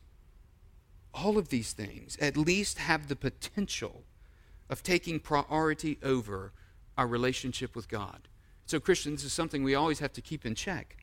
all 1.13 1.37
of 1.37 1.49
these 1.49 1.73
things 1.73 2.17
at 2.21 2.37
least 2.37 2.77
have 2.77 3.07
the 3.07 3.15
potential 3.15 4.03
of 4.69 4.83
taking 4.83 5.19
priority 5.19 5.97
over 6.03 6.51
our 6.97 7.07
relationship 7.07 7.75
with 7.75 7.87
God. 7.87 8.27
So, 8.65 8.79
Christians, 8.79 9.23
is 9.23 9.31
something 9.31 9.63
we 9.63 9.75
always 9.75 9.99
have 9.99 10.11
to 10.13 10.21
keep 10.21 10.45
in 10.45 10.55
check. 10.55 10.97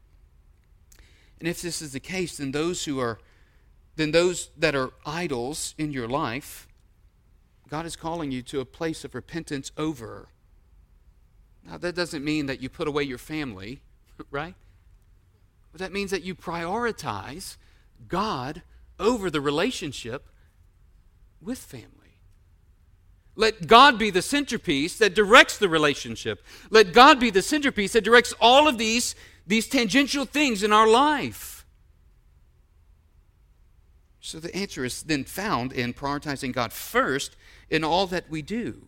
And 1.39 1.49
if 1.49 1.63
this 1.63 1.83
is 1.83 1.93
the 1.93 2.01
case, 2.01 2.37
then 2.39 2.53
those 2.53 2.85
who 2.85 3.01
are 3.01 3.19
then 3.97 4.11
those 4.11 4.51
that 4.57 4.75
are 4.75 4.91
idols 5.07 5.75
in 5.79 5.93
your 5.93 6.09
life, 6.09 6.67
God 7.69 7.87
is 7.87 7.95
calling 7.95 8.33
you 8.33 8.43
to 8.43 8.61
a 8.61 8.65
place 8.65 9.05
of 9.05 9.15
repentance 9.15 9.71
over. 9.77 10.29
Now 11.65 11.79
that 11.79 11.95
doesn't 11.95 12.25
mean 12.25 12.47
that 12.47 12.61
you 12.61 12.69
put 12.69 12.89
away 12.89 13.05
your 13.05 13.19
family, 13.19 13.83
right? 14.31 14.55
But 15.71 15.81
that 15.81 15.93
means 15.93 16.11
that 16.11 16.23
you 16.23 16.35
prioritize 16.35 17.57
God 18.09 18.63
over 18.99 19.31
the 19.31 19.41
relationship 19.41 20.29
with 21.41 21.59
family. 21.59 21.89
Let 23.37 23.67
God 23.67 23.99
be 23.99 24.11
the 24.11 24.23
centerpiece 24.23 24.97
that 24.99 25.15
directs 25.15 25.59
the 25.59 25.69
relationship. 25.69 26.45
Let 26.71 26.93
God 26.93 27.19
be 27.19 27.31
the 27.31 27.43
centerpiece 27.43 27.93
that 27.95 28.05
directs 28.05 28.33
all 28.41 28.69
of 28.69 28.79
these, 28.79 29.17
these 29.47 29.69
tangential 29.69 30.25
things 30.25 30.63
in 30.63 30.73
our 30.73 30.89
life. 30.89 31.67
So 34.21 34.41
the 34.41 34.55
answer 34.57 34.85
is 34.85 35.03
then 35.03 35.25
found 35.25 35.73
in 35.73 35.93
prioritizing 35.93 36.53
God 36.53 36.73
first 36.73 37.37
in 37.69 37.85
all 37.85 38.07
that 38.07 38.31
we 38.31 38.41
do. 38.41 38.83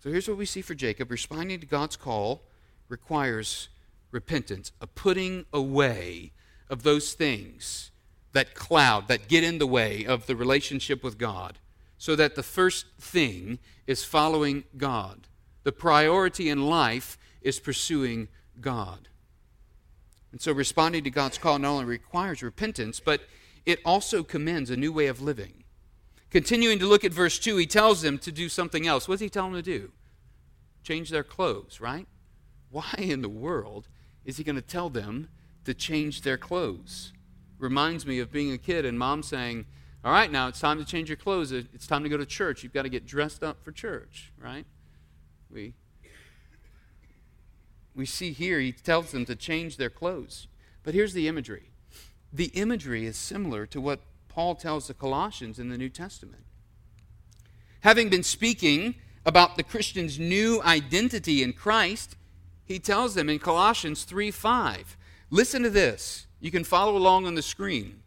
So 0.00 0.10
here's 0.10 0.28
what 0.28 0.38
we 0.38 0.46
see 0.46 0.62
for 0.62 0.74
Jacob 0.74 1.10
responding 1.10 1.60
to 1.60 1.66
God's 1.66 1.96
call 1.96 2.42
requires 2.88 3.68
repentance, 4.10 4.72
a 4.80 4.86
putting 4.86 5.44
away 5.52 6.32
of 6.70 6.82
those 6.82 7.12
things 7.12 7.90
that 8.32 8.54
cloud, 8.54 9.08
that 9.08 9.28
get 9.28 9.44
in 9.44 9.58
the 9.58 9.66
way 9.66 10.04
of 10.04 10.26
the 10.26 10.36
relationship 10.36 11.02
with 11.02 11.18
God, 11.18 11.58
so 11.98 12.14
that 12.14 12.34
the 12.34 12.42
first 12.42 12.86
thing 12.98 13.58
is 13.86 14.04
following 14.04 14.64
God. 14.76 15.26
The 15.64 15.72
priority 15.72 16.48
in 16.48 16.66
life 16.66 17.18
is 17.42 17.58
pursuing 17.58 18.28
God. 18.60 19.07
And 20.32 20.40
so 20.40 20.52
responding 20.52 21.04
to 21.04 21.10
God's 21.10 21.38
call 21.38 21.58
not 21.58 21.70
only 21.70 21.84
requires 21.84 22.42
repentance, 22.42 23.00
but 23.00 23.22
it 23.64 23.80
also 23.84 24.22
commends 24.22 24.70
a 24.70 24.76
new 24.76 24.92
way 24.92 25.06
of 25.06 25.20
living. 25.20 25.64
Continuing 26.30 26.78
to 26.78 26.86
look 26.86 27.04
at 27.04 27.12
verse 27.12 27.38
2, 27.38 27.56
he 27.56 27.66
tells 27.66 28.02
them 28.02 28.18
to 28.18 28.30
do 28.30 28.48
something 28.48 28.86
else. 28.86 29.08
What 29.08 29.14
does 29.14 29.20
he 29.20 29.30
tell 29.30 29.44
them 29.44 29.54
to 29.54 29.62
do? 29.62 29.92
Change 30.82 31.10
their 31.10 31.24
clothes, 31.24 31.80
right? 31.80 32.06
Why 32.70 32.92
in 32.98 33.22
the 33.22 33.28
world 33.28 33.88
is 34.24 34.36
he 34.36 34.44
going 34.44 34.56
to 34.56 34.62
tell 34.62 34.90
them 34.90 35.28
to 35.64 35.72
change 35.72 36.22
their 36.22 36.36
clothes? 36.36 37.12
reminds 37.58 38.06
me 38.06 38.20
of 38.20 38.30
being 38.30 38.52
a 38.52 38.58
kid 38.58 38.84
and 38.84 38.98
mom 38.98 39.22
saying, 39.22 39.66
All 40.04 40.12
right, 40.12 40.30
now 40.30 40.48
it's 40.48 40.60
time 40.60 40.78
to 40.78 40.84
change 40.84 41.08
your 41.08 41.16
clothes. 41.16 41.52
It's 41.52 41.86
time 41.86 42.02
to 42.02 42.08
go 42.08 42.16
to 42.16 42.26
church. 42.26 42.62
You've 42.62 42.72
got 42.72 42.82
to 42.82 42.88
get 42.88 43.06
dressed 43.06 43.42
up 43.42 43.62
for 43.62 43.72
church, 43.72 44.32
right? 44.42 44.64
We, 45.50 45.74
we 47.94 48.06
see 48.06 48.32
here, 48.32 48.60
he 48.60 48.72
tells 48.72 49.10
them 49.10 49.24
to 49.26 49.34
change 49.34 49.76
their 49.76 49.90
clothes. 49.90 50.46
But 50.82 50.94
here's 50.94 51.12
the 51.12 51.28
imagery 51.28 51.70
the 52.32 52.46
imagery 52.54 53.06
is 53.06 53.16
similar 53.16 53.66
to 53.66 53.80
what 53.80 54.00
Paul 54.28 54.54
tells 54.54 54.86
the 54.86 54.94
Colossians 54.94 55.58
in 55.58 55.70
the 55.70 55.78
New 55.78 55.88
Testament. 55.88 56.44
Having 57.80 58.10
been 58.10 58.22
speaking 58.22 58.96
about 59.24 59.56
the 59.56 59.62
Christian's 59.62 60.18
new 60.18 60.62
identity 60.62 61.42
in 61.42 61.52
Christ, 61.52 62.16
he 62.64 62.78
tells 62.78 63.14
them 63.14 63.28
in 63.28 63.38
Colossians 63.38 64.04
3 64.04 64.30
5, 64.30 64.96
listen 65.30 65.62
to 65.62 65.70
this. 65.70 66.26
You 66.40 66.50
can 66.50 66.64
follow 66.64 66.96
along 66.96 67.26
on 67.26 67.34
the 67.34 67.42
screen. 67.42 68.02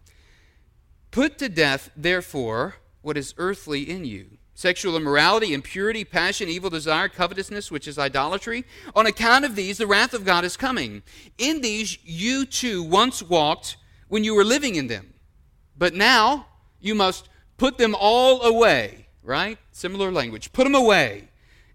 Put 1.10 1.38
to 1.40 1.50
death, 1.50 1.90
therefore, 1.98 2.76
what 3.02 3.18
is 3.18 3.34
earthly 3.38 3.90
in 3.90 4.06
you 4.06 4.38
sexual 4.62 4.96
immorality, 4.96 5.56
impurity, 5.56 6.06
passion, 6.06 6.48
evil 6.48 6.70
desire, 6.70 7.10
covetousness, 7.10 7.72
which 7.72 7.88
is 7.88 7.98
idolatry. 7.98 8.64
On 8.96 9.08
account 9.08 9.44
of 9.44 9.56
these, 9.56 9.80
the 9.80 9.88
wrath 9.88 10.14
of 10.14 10.24
God 10.24 10.46
is 10.46 10.56
coming. 10.56 11.02
In 11.40 11.62
these, 11.62 11.98
you 12.04 12.46
too 12.46 12.84
once 12.84 13.24
walked 13.24 13.78
when 14.08 14.24
you 14.24 14.36
were 14.36 14.44
living 14.44 14.76
in 14.76 14.86
them. 14.86 15.16
But 15.76 15.96
now, 15.96 16.46
you 16.80 16.94
must 16.94 17.28
put 17.58 17.80
them 17.80 17.96
all 18.00 18.44
away, 18.44 19.08
right? 19.24 19.58
Similar 19.72 20.12
language. 20.12 20.54
Put 20.54 20.66
them 20.66 20.76
away. 20.76 21.30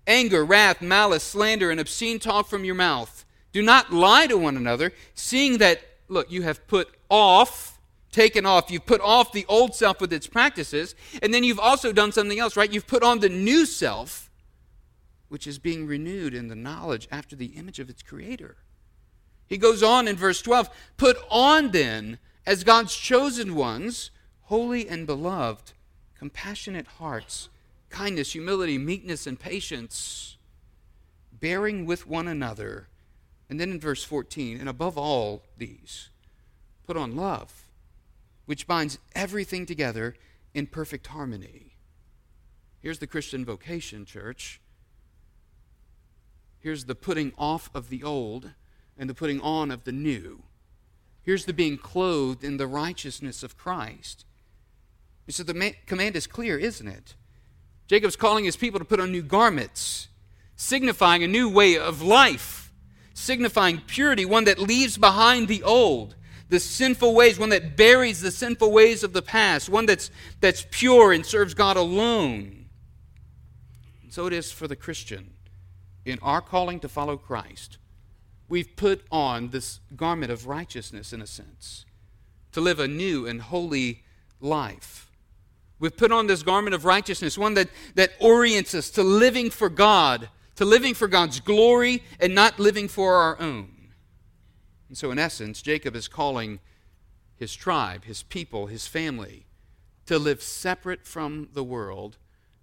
Anger, 0.07 0.44
wrath, 0.44 0.81
malice, 0.81 1.25
slander, 1.25 1.72
and 1.72 1.81
obscene 1.81 2.20
talk 2.20 2.46
from 2.46 2.64
your 2.64 2.77
mouth. 2.77 3.25
Do 3.53 3.62
not 3.62 3.92
lie 3.92 4.29
to 4.29 4.38
one 4.38 4.57
another, 4.57 4.92
seeing 5.12 5.59
that 5.59 5.81
look, 6.07 6.31
you 6.31 6.42
have 6.42 6.68
put 6.68 6.88
off, 7.11 7.76
taken 8.16 8.46
off, 8.46 8.70
you've 8.70 8.87
put 8.87 9.00
off 9.00 9.31
the 9.31 9.46
old 9.46 9.74
self 9.74 10.00
with 10.00 10.12
its 10.12 10.26
practices, 10.26 10.94
and 11.22 11.33
then 11.33 11.44
you've 11.44 11.61
also 11.61 11.92
done 11.92 12.11
something 12.11 12.38
else, 12.38 12.57
right? 12.57 12.72
You've 12.72 12.87
put 12.87 13.02
on 13.02 13.20
the 13.20 13.29
new 13.29 13.66
self, 13.66 14.31
which 15.29 15.46
is 15.46 15.59
being 15.59 15.87
renewed 15.87 16.35
in 16.35 16.48
the 16.48 16.57
knowledge 16.57 17.07
after 17.12 17.37
the 17.37 17.52
image 17.59 17.79
of 17.79 17.90
its 17.90 18.02
creator. 18.02 18.57
He 19.46 19.59
goes 19.59 19.83
on 19.83 20.09
in 20.09 20.16
verse 20.16 20.42
12 20.42 20.68
Put 20.96 21.18
on 21.31 21.70
then, 21.70 22.18
as 22.44 22.64
God's 22.64 22.96
chosen 22.96 23.55
ones, 23.55 24.11
holy 24.44 24.88
and 24.88 25.07
beloved, 25.07 25.72
compassionate 26.18 26.87
hearts, 26.87 27.50
kindness, 27.90 28.33
humility, 28.33 28.79
meekness, 28.79 29.26
and 29.26 29.38
patience, 29.38 30.38
bearing 31.31 31.85
with 31.85 32.07
one 32.07 32.26
another 32.26 32.88
and 33.48 33.61
then 33.61 33.70
in 33.70 33.81
verse 33.81 34.02
14, 34.02 34.59
and 34.59 34.68
above 34.68 34.98
all 34.98 35.42
these, 35.57 36.09
put 36.87 36.96
on 36.96 37.14
love, 37.14 37.65
which 38.46 38.66
binds 38.66 38.98
everything 39.14 39.66
together 39.66 40.14
in 40.54 40.66
perfect 40.66 41.09
harmony. 41.09 41.76
Here's 42.80 42.98
the 42.98 43.06
Christian 43.06 43.44
vocation, 43.44 44.04
church. 44.04 44.61
Here's 46.59 46.85
the 46.85 46.94
putting 46.94 47.32
off 47.38 47.70
of 47.74 47.90
the 47.90 48.02
old 48.02 48.50
and 48.98 49.11
the 49.11 49.14
putting 49.14 49.40
on 49.40 49.70
of 49.70 49.85
the 49.85 49.92
new. 49.92 50.42
Here's 51.22 51.44
the 51.44 51.52
being 51.52 51.76
clothed 51.76 52.44
in 52.44 52.56
the 52.56 52.66
righteousness 52.66 53.42
of 53.42 53.59
Christ. 53.59 54.24
so 55.28 55.42
the 55.42 55.74
command 55.87 56.16
is 56.16 56.26
clear, 56.26 56.59
isn't 56.59 56.88
it? 56.88 57.14
Jacob's 57.88 58.16
calling 58.16 58.44
his 58.44 58.56
people 58.56 58.78
to 58.78 58.85
put 58.85 59.00
on 59.00 59.12
new 59.12 59.22
garments, 59.22 60.09
signifying 60.56 61.22
a 61.22 61.28
new 61.28 61.48
way 61.48 61.76
of 61.76 62.02
life 62.02 62.66
signifying 63.16 63.80
purity, 63.87 64.24
one 64.24 64.44
that 64.44 64.59
leaves 64.59 64.98
behind 64.98 65.48
the 65.48 65.62
old, 65.62 66.14
the 66.48 66.61
sinful 66.61 67.14
ways, 67.14 67.38
one 67.38 67.48
that 67.50 67.76
buries 67.76 68.20
the 68.20 68.30
sinful 68.30 68.70
ways 68.70 69.02
of 69.02 69.12
the 69.12 69.22
past, 69.22 69.68
one 69.68 69.87
that's, 69.87 70.11
that's 70.40 70.66
pure 70.70 71.12
and 71.12 71.24
serves 71.26 71.54
God 71.54 71.76
alone. 71.76 72.66
And 74.02 74.12
so 74.12 74.26
it 74.26 74.32
is 74.32 74.52
for 74.52 74.68
the 74.68 74.76
Christian. 74.76 75.32
In 76.04 76.18
our 76.22 76.40
calling 76.40 76.78
to 76.80 76.88
follow 76.88 77.16
Christ, 77.16 77.78
we've 78.48 78.76
put 78.76 79.04
on 79.11 79.50
this 79.50 79.80
garment 79.96 80.30
of 80.30 80.46
righteousness, 80.46 81.12
in 81.12 81.20
a 81.20 81.26
sense, 81.26 81.85
to 82.52 82.61
live 82.61 82.78
a 82.78 82.87
new 82.87 83.26
and 83.26 83.42
holy 83.42 84.04
life. 84.40 85.11
We've 85.80 85.96
put 85.96 86.12
on 86.12 86.28
this 86.28 86.44
garment 86.44 86.74
of 86.74 86.85
righteousness, 86.85 87.37
one 87.37 87.54
that, 87.54 87.68
that 87.96 88.12
orients 88.20 88.74
us 88.74 88.88
to 88.90 89.02
living 89.02 89.50
for 89.50 89.68
God 89.68 90.28
to 90.56 90.64
living 90.64 90.94
for 90.94 91.06
God's 91.06 91.40
glory 91.40 92.02
and 92.18 92.35
not 92.35 92.59
living 92.59 92.88
for 92.88 93.14
our 93.16 93.40
own. 93.40 93.70
And 94.88 94.96
so, 94.96 95.11
in 95.11 95.18
essence, 95.18 95.62
Jacob 95.62 95.96
is 95.96 96.09
calling 96.09 96.61
his 97.37 97.55
tribe, 97.55 98.05
his 98.05 98.22
people, 98.22 98.66
his 98.66 98.87
family 98.87 99.46
to 100.07 100.18
live 100.18 100.42
separate 100.42 101.05
from 101.05 101.49
the 101.53 101.64
world 101.64 102.18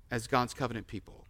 as 0.10 0.28
God's 0.28 0.54
covenant 0.54 0.88
people, 0.88 1.28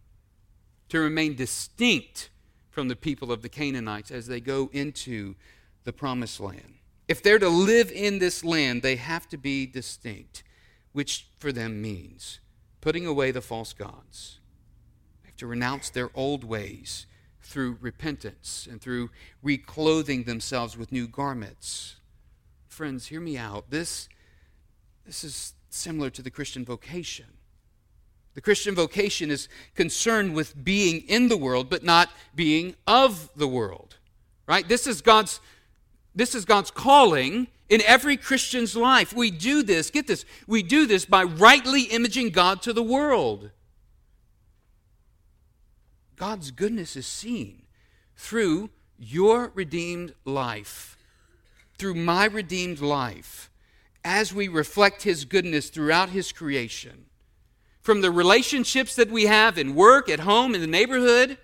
to 0.88 1.00
remain 1.00 1.34
distinct 1.34 2.30
from 2.70 2.88
the 2.88 2.96
people 2.96 3.32
of 3.32 3.42
the 3.42 3.48
Canaanites 3.48 4.10
as 4.10 4.26
they 4.26 4.40
go 4.40 4.70
into 4.72 5.34
the 5.84 5.92
promised 5.92 6.40
land. 6.40 6.74
If 7.08 7.22
they're 7.22 7.38
to 7.38 7.48
live 7.48 7.90
in 7.92 8.18
this 8.18 8.44
land, 8.44 8.82
they 8.82 8.96
have 8.96 9.28
to 9.28 9.36
be 9.36 9.66
distinct. 9.66 10.42
which 10.92 11.26
for 11.38 11.52
them 11.52 11.82
means 11.82 12.38
putting 12.80 13.04
away 13.04 13.32
the 13.32 13.40
false 13.42 13.72
gods. 13.72 14.38
They 15.22 15.28
have 15.28 15.36
to 15.38 15.46
renounce 15.46 15.90
their 15.90 16.08
old 16.14 16.44
ways 16.44 17.06
through 17.44 17.78
repentance 17.80 18.66
and 18.70 18.80
through 18.80 19.10
reclothing 19.44 20.26
themselves 20.26 20.76
with 20.76 20.90
new 20.90 21.06
garments. 21.06 21.96
Friends, 22.68 23.06
hear 23.06 23.20
me 23.20 23.36
out. 23.36 23.70
This, 23.70 24.08
this 25.06 25.22
is 25.22 25.54
similar 25.70 26.10
to 26.10 26.22
the 26.22 26.30
Christian 26.30 26.64
vocation. 26.64 27.26
The 28.34 28.40
Christian 28.40 28.74
vocation 28.74 29.30
is 29.30 29.48
concerned 29.74 30.34
with 30.34 30.64
being 30.64 31.02
in 31.02 31.28
the 31.28 31.36
world, 31.36 31.70
but 31.70 31.84
not 31.84 32.10
being 32.34 32.74
of 32.86 33.30
the 33.36 33.46
world. 33.46 33.96
Right? 34.46 34.66
This 34.66 34.86
is 34.86 35.00
God's 35.00 35.40
this 36.14 36.34
is 36.34 36.44
God's 36.44 36.70
calling 36.70 37.48
in 37.68 37.82
every 37.82 38.16
Christian's 38.16 38.76
life. 38.76 39.12
We 39.12 39.30
do 39.30 39.62
this, 39.62 39.90
get 39.90 40.06
this, 40.06 40.24
we 40.46 40.62
do 40.62 40.86
this 40.86 41.04
by 41.04 41.24
rightly 41.24 41.82
imaging 41.82 42.30
God 42.30 42.62
to 42.62 42.72
the 42.72 42.82
world. 42.82 43.50
God's 46.16 46.50
goodness 46.50 46.96
is 46.96 47.06
seen 47.06 47.62
through 48.16 48.70
your 48.98 49.50
redeemed 49.54 50.14
life, 50.24 50.96
through 51.78 51.94
my 51.94 52.24
redeemed 52.26 52.80
life, 52.80 53.50
as 54.04 54.32
we 54.32 54.48
reflect 54.48 55.02
His 55.02 55.24
goodness 55.24 55.70
throughout 55.70 56.10
His 56.10 56.32
creation. 56.32 57.06
From 57.80 58.00
the 58.00 58.10
relationships 58.10 58.94
that 58.96 59.10
we 59.10 59.24
have 59.24 59.58
in 59.58 59.74
work, 59.74 60.08
at 60.08 60.20
home, 60.20 60.54
in 60.54 60.60
the 60.60 60.66
neighborhood, 60.66 61.36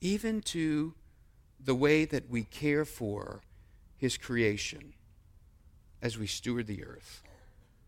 even 0.00 0.42
to 0.42 0.94
the 1.58 1.74
way 1.74 2.04
that 2.04 2.28
we 2.28 2.44
care 2.44 2.84
for 2.84 3.40
his 3.96 4.18
creation 4.18 4.92
as 6.02 6.18
we 6.18 6.26
steward 6.26 6.66
the 6.66 6.84
earth. 6.84 7.22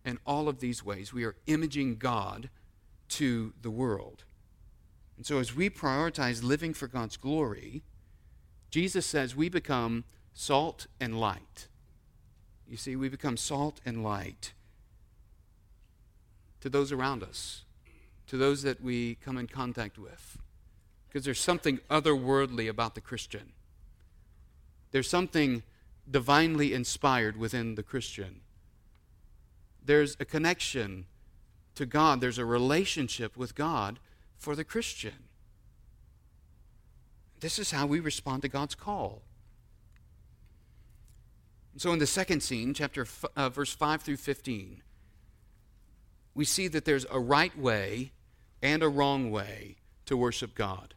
In 0.04 0.18
all 0.26 0.48
of 0.48 0.60
these 0.60 0.82
ways, 0.82 1.12
we 1.12 1.24
are 1.24 1.36
imaging 1.46 1.96
God 1.96 2.48
to 3.10 3.52
the 3.60 3.70
world. 3.70 4.24
And 5.16 5.24
so, 5.24 5.38
as 5.38 5.54
we 5.54 5.70
prioritize 5.70 6.42
living 6.42 6.74
for 6.74 6.86
God's 6.86 7.16
glory, 7.16 7.82
Jesus 8.70 9.06
says 9.06 9.34
we 9.34 9.48
become 9.48 10.04
salt 10.34 10.86
and 11.00 11.18
light. 11.18 11.68
You 12.68 12.76
see, 12.76 12.96
we 12.96 13.08
become 13.08 13.36
salt 13.36 13.80
and 13.86 14.02
light 14.02 14.52
to 16.60 16.68
those 16.68 16.92
around 16.92 17.22
us, 17.22 17.64
to 18.26 18.36
those 18.36 18.62
that 18.62 18.82
we 18.82 19.14
come 19.16 19.38
in 19.38 19.46
contact 19.46 19.98
with. 19.98 20.38
Because 21.08 21.24
there's 21.24 21.40
something 21.40 21.78
otherworldly 21.88 22.68
about 22.68 22.94
the 22.94 23.00
Christian. 23.00 23.52
There's 24.90 25.08
something 25.08 25.62
divinely 26.10 26.74
inspired 26.74 27.36
within 27.36 27.74
the 27.74 27.82
Christian. 27.82 28.40
There's 29.84 30.16
a 30.18 30.24
connection 30.24 31.06
to 31.76 31.86
God, 31.86 32.20
there's 32.20 32.38
a 32.38 32.44
relationship 32.44 33.36
with 33.36 33.54
God 33.54 33.98
for 34.38 34.54
the 34.54 34.64
Christian. 34.64 35.28
This 37.40 37.58
is 37.58 37.70
how 37.70 37.86
we 37.86 38.00
respond 38.00 38.42
to 38.42 38.48
God's 38.48 38.74
call. 38.74 39.22
So, 41.76 41.92
in 41.92 41.98
the 41.98 42.06
second 42.06 42.42
scene, 42.42 42.72
chapter 42.72 43.06
uh, 43.36 43.50
verse 43.50 43.74
5 43.74 44.00
through 44.00 44.16
15, 44.16 44.82
we 46.34 46.44
see 46.44 46.68
that 46.68 46.86
there's 46.86 47.04
a 47.10 47.20
right 47.20 47.56
way 47.58 48.12
and 48.62 48.82
a 48.82 48.88
wrong 48.88 49.30
way 49.30 49.76
to 50.06 50.16
worship 50.16 50.54
God. 50.54 50.94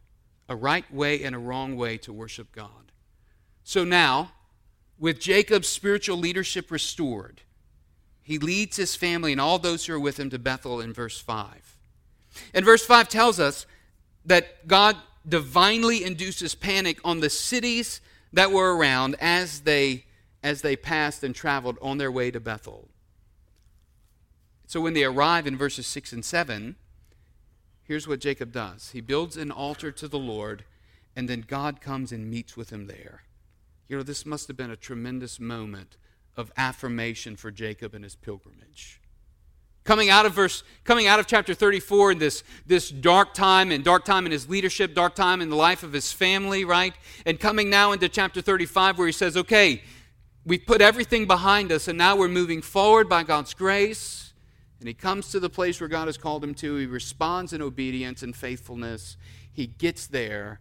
A 0.48 0.56
right 0.56 0.90
way 0.92 1.22
and 1.22 1.34
a 1.34 1.38
wrong 1.38 1.76
way 1.76 1.98
to 1.98 2.12
worship 2.12 2.50
God. 2.52 2.92
So 3.62 3.84
now, 3.84 4.32
with 4.98 5.20
Jacob's 5.20 5.68
spiritual 5.68 6.16
leadership 6.16 6.70
restored, 6.70 7.42
he 8.22 8.38
leads 8.38 8.76
his 8.76 8.96
family 8.96 9.32
and 9.32 9.40
all 9.40 9.58
those 9.58 9.86
who 9.86 9.94
are 9.94 10.00
with 10.00 10.18
him 10.18 10.30
to 10.30 10.38
Bethel 10.38 10.80
in 10.80 10.92
verse 10.92 11.20
5. 11.20 11.76
And 12.54 12.64
verse 12.64 12.84
5 12.84 13.08
tells 13.08 13.40
us 13.40 13.66
that 14.24 14.66
God 14.66 14.96
divinely 15.28 16.04
induces 16.04 16.54
panic 16.54 16.98
on 17.04 17.20
the 17.20 17.30
cities 17.30 18.00
that 18.32 18.52
were 18.52 18.76
around 18.76 19.16
as 19.20 19.60
they 19.60 20.04
as 20.42 20.62
they 20.62 20.76
passed 20.76 21.22
and 21.22 21.34
traveled 21.34 21.78
on 21.82 21.98
their 21.98 22.10
way 22.10 22.30
to 22.30 22.40
Bethel. 22.40 22.88
So 24.66 24.80
when 24.80 24.94
they 24.94 25.04
arrive 25.04 25.46
in 25.46 25.56
verses 25.56 25.86
6 25.86 26.12
and 26.12 26.24
7, 26.24 26.76
here's 27.82 28.08
what 28.08 28.20
Jacob 28.20 28.52
does. 28.52 28.90
He 28.90 29.00
builds 29.00 29.36
an 29.36 29.50
altar 29.50 29.90
to 29.92 30.08
the 30.08 30.18
Lord, 30.18 30.64
and 31.14 31.28
then 31.28 31.44
God 31.46 31.80
comes 31.80 32.12
and 32.12 32.30
meets 32.30 32.56
with 32.56 32.70
him 32.70 32.86
there. 32.86 33.22
You 33.88 33.96
know, 33.96 34.02
this 34.02 34.24
must 34.24 34.46
have 34.46 34.56
been 34.56 34.70
a 34.70 34.76
tremendous 34.76 35.40
moment 35.40 35.96
of 36.36 36.52
affirmation 36.56 37.36
for 37.36 37.50
Jacob 37.50 37.94
and 37.94 38.04
his 38.04 38.14
pilgrimage. 38.14 39.00
Coming 39.84 40.10
out 40.10 40.26
of 40.26 40.34
verse, 40.34 40.62
coming 40.84 41.06
out 41.06 41.18
of 41.18 41.26
chapter 41.26 41.54
34 41.54 42.12
in 42.12 42.18
this, 42.18 42.44
this 42.66 42.90
dark 42.90 43.32
time 43.32 43.72
and 43.72 43.82
dark 43.82 44.04
time 44.04 44.26
in 44.26 44.32
his 44.32 44.48
leadership, 44.48 44.94
dark 44.94 45.14
time 45.14 45.40
in 45.40 45.48
the 45.48 45.56
life 45.56 45.82
of 45.82 45.92
his 45.92 46.12
family, 46.12 46.64
right? 46.64 46.94
And 47.24 47.40
coming 47.40 47.70
now 47.70 47.92
into 47.92 48.08
chapter 48.08 48.42
35 48.42 48.98
where 48.98 49.06
he 49.06 49.12
says, 49.12 49.36
okay, 49.36 49.82
we've 50.44 50.66
put 50.66 50.80
everything 50.82 51.26
behind 51.26 51.72
us 51.72 51.88
and 51.88 51.96
now 51.96 52.14
we're 52.14 52.28
moving 52.28 52.60
forward 52.60 53.08
by 53.08 53.22
God's 53.22 53.54
grace. 53.54 54.30
And 54.80 54.88
he 54.88 54.94
comes 54.94 55.30
to 55.30 55.40
the 55.40 55.50
place 55.50 55.80
where 55.80 55.88
God 55.88 56.08
has 56.08 56.16
called 56.16 56.42
him 56.42 56.54
to. 56.54 56.76
He 56.76 56.86
responds 56.86 57.52
in 57.52 57.60
obedience 57.60 58.22
and 58.22 58.34
faithfulness. 58.34 59.18
He 59.52 59.66
gets 59.66 60.06
there, 60.06 60.58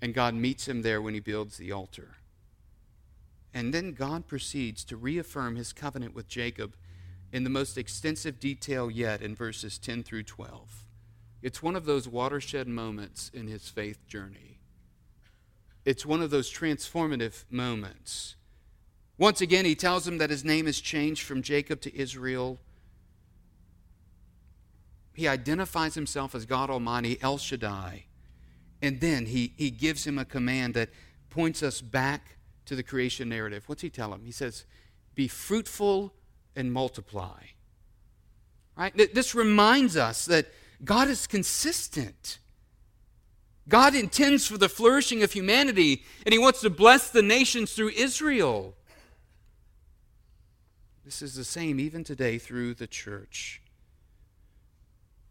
and 0.00 0.14
God 0.14 0.34
meets 0.34 0.66
him 0.66 0.80
there 0.80 1.02
when 1.02 1.12
he 1.12 1.20
builds 1.20 1.58
the 1.58 1.70
altar. 1.70 2.16
And 3.52 3.74
then 3.74 3.92
God 3.92 4.26
proceeds 4.26 4.84
to 4.84 4.96
reaffirm 4.96 5.56
his 5.56 5.74
covenant 5.74 6.14
with 6.14 6.28
Jacob 6.28 6.76
in 7.32 7.44
the 7.44 7.50
most 7.50 7.76
extensive 7.76 8.40
detail 8.40 8.90
yet 8.90 9.20
in 9.22 9.34
verses 9.34 9.78
10 9.78 10.02
through 10.02 10.22
12. 10.22 10.84
It's 11.42 11.62
one 11.62 11.76
of 11.76 11.84
those 11.84 12.08
watershed 12.08 12.66
moments 12.66 13.30
in 13.32 13.46
his 13.46 13.68
faith 13.68 14.06
journey. 14.06 14.58
It's 15.84 16.04
one 16.04 16.20
of 16.20 16.30
those 16.30 16.52
transformative 16.52 17.44
moments. 17.50 18.36
Once 19.16 19.40
again, 19.40 19.64
he 19.64 19.74
tells 19.74 20.06
him 20.06 20.18
that 20.18 20.30
his 20.30 20.44
name 20.44 20.66
is 20.66 20.80
changed 20.80 21.22
from 21.22 21.42
Jacob 21.42 21.80
to 21.82 21.96
Israel. 21.96 22.58
He 25.14 25.26
identifies 25.26 25.94
himself 25.94 26.34
as 26.34 26.46
God 26.46 26.70
Almighty, 26.70 27.18
El 27.20 27.38
Shaddai. 27.38 28.04
And 28.80 29.00
then 29.00 29.26
he, 29.26 29.54
he 29.56 29.70
gives 29.70 30.06
him 30.06 30.18
a 30.18 30.24
command 30.24 30.74
that 30.74 30.90
points 31.30 31.62
us 31.62 31.80
back 31.80 32.36
to 32.66 32.76
the 32.76 32.82
creation 32.82 33.28
narrative. 33.28 33.64
What's 33.66 33.82
he 33.82 33.90
tell 33.90 34.12
him? 34.12 34.22
He 34.24 34.30
says, 34.30 34.64
Be 35.14 35.26
fruitful 35.26 36.12
and 36.56 36.72
multiply. 36.72 37.42
Right? 38.76 38.94
This 39.14 39.34
reminds 39.34 39.96
us 39.96 40.26
that 40.26 40.46
God 40.84 41.08
is 41.08 41.26
consistent. 41.26 42.38
God 43.68 43.94
intends 43.94 44.46
for 44.46 44.56
the 44.56 44.68
flourishing 44.68 45.22
of 45.22 45.32
humanity, 45.32 46.04
and 46.24 46.32
He 46.32 46.38
wants 46.38 46.60
to 46.60 46.70
bless 46.70 47.10
the 47.10 47.22
nations 47.22 47.72
through 47.72 47.90
Israel. 47.90 48.74
This 51.04 51.22
is 51.22 51.34
the 51.34 51.44
same 51.44 51.80
even 51.80 52.04
today 52.04 52.38
through 52.38 52.74
the 52.74 52.86
church 52.86 53.62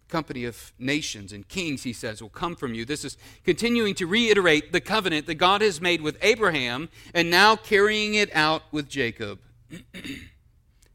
company 0.08 0.46
of 0.46 0.74
nations 0.80 1.34
and 1.34 1.48
kings, 1.48 1.84
he 1.84 1.94
says, 1.94 2.22
will 2.22 2.30
come 2.30 2.56
from 2.56 2.74
you. 2.74 2.86
This 2.86 3.04
is 3.04 3.18
continuing 3.44 3.94
to 3.96 4.08
reiterate 4.08 4.72
the 4.72 4.82
covenant 4.82 5.26
that 5.28 5.36
God 5.36 5.62
has 5.62 5.82
made 5.82 6.02
with 6.02 6.18
Abraham 6.22 6.90
and 7.14 7.30
now 7.30 7.56
carrying 7.56 8.14
it 8.14 8.34
out 8.36 8.64
with 8.72 8.90
Jacob. 8.90 9.40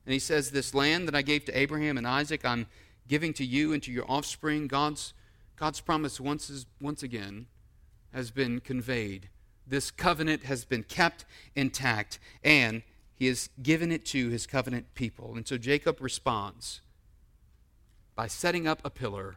and 0.04 0.12
he 0.12 0.18
says, 0.18 0.50
This 0.50 0.74
land 0.74 1.06
that 1.08 1.14
I 1.14 1.22
gave 1.22 1.44
to 1.46 1.58
Abraham 1.58 1.96
and 1.96 2.06
Isaac, 2.06 2.44
I'm 2.44 2.66
giving 3.08 3.32
to 3.34 3.44
you 3.44 3.72
and 3.72 3.82
to 3.82 3.92
your 3.92 4.10
offspring. 4.10 4.66
God's, 4.66 5.14
God's 5.56 5.80
promise 5.80 6.20
once, 6.20 6.50
is, 6.50 6.66
once 6.80 7.02
again 7.02 7.46
has 8.12 8.30
been 8.30 8.60
conveyed. 8.60 9.28
This 9.66 9.90
covenant 9.90 10.44
has 10.44 10.64
been 10.64 10.82
kept 10.82 11.24
intact, 11.54 12.18
and 12.42 12.82
he 13.14 13.26
has 13.26 13.48
given 13.62 13.92
it 13.92 14.04
to 14.06 14.28
his 14.28 14.46
covenant 14.46 14.94
people. 14.94 15.34
And 15.36 15.46
so 15.46 15.56
Jacob 15.56 16.00
responds 16.00 16.80
by 18.14 18.26
setting 18.26 18.66
up 18.66 18.80
a 18.84 18.90
pillar, 18.90 19.36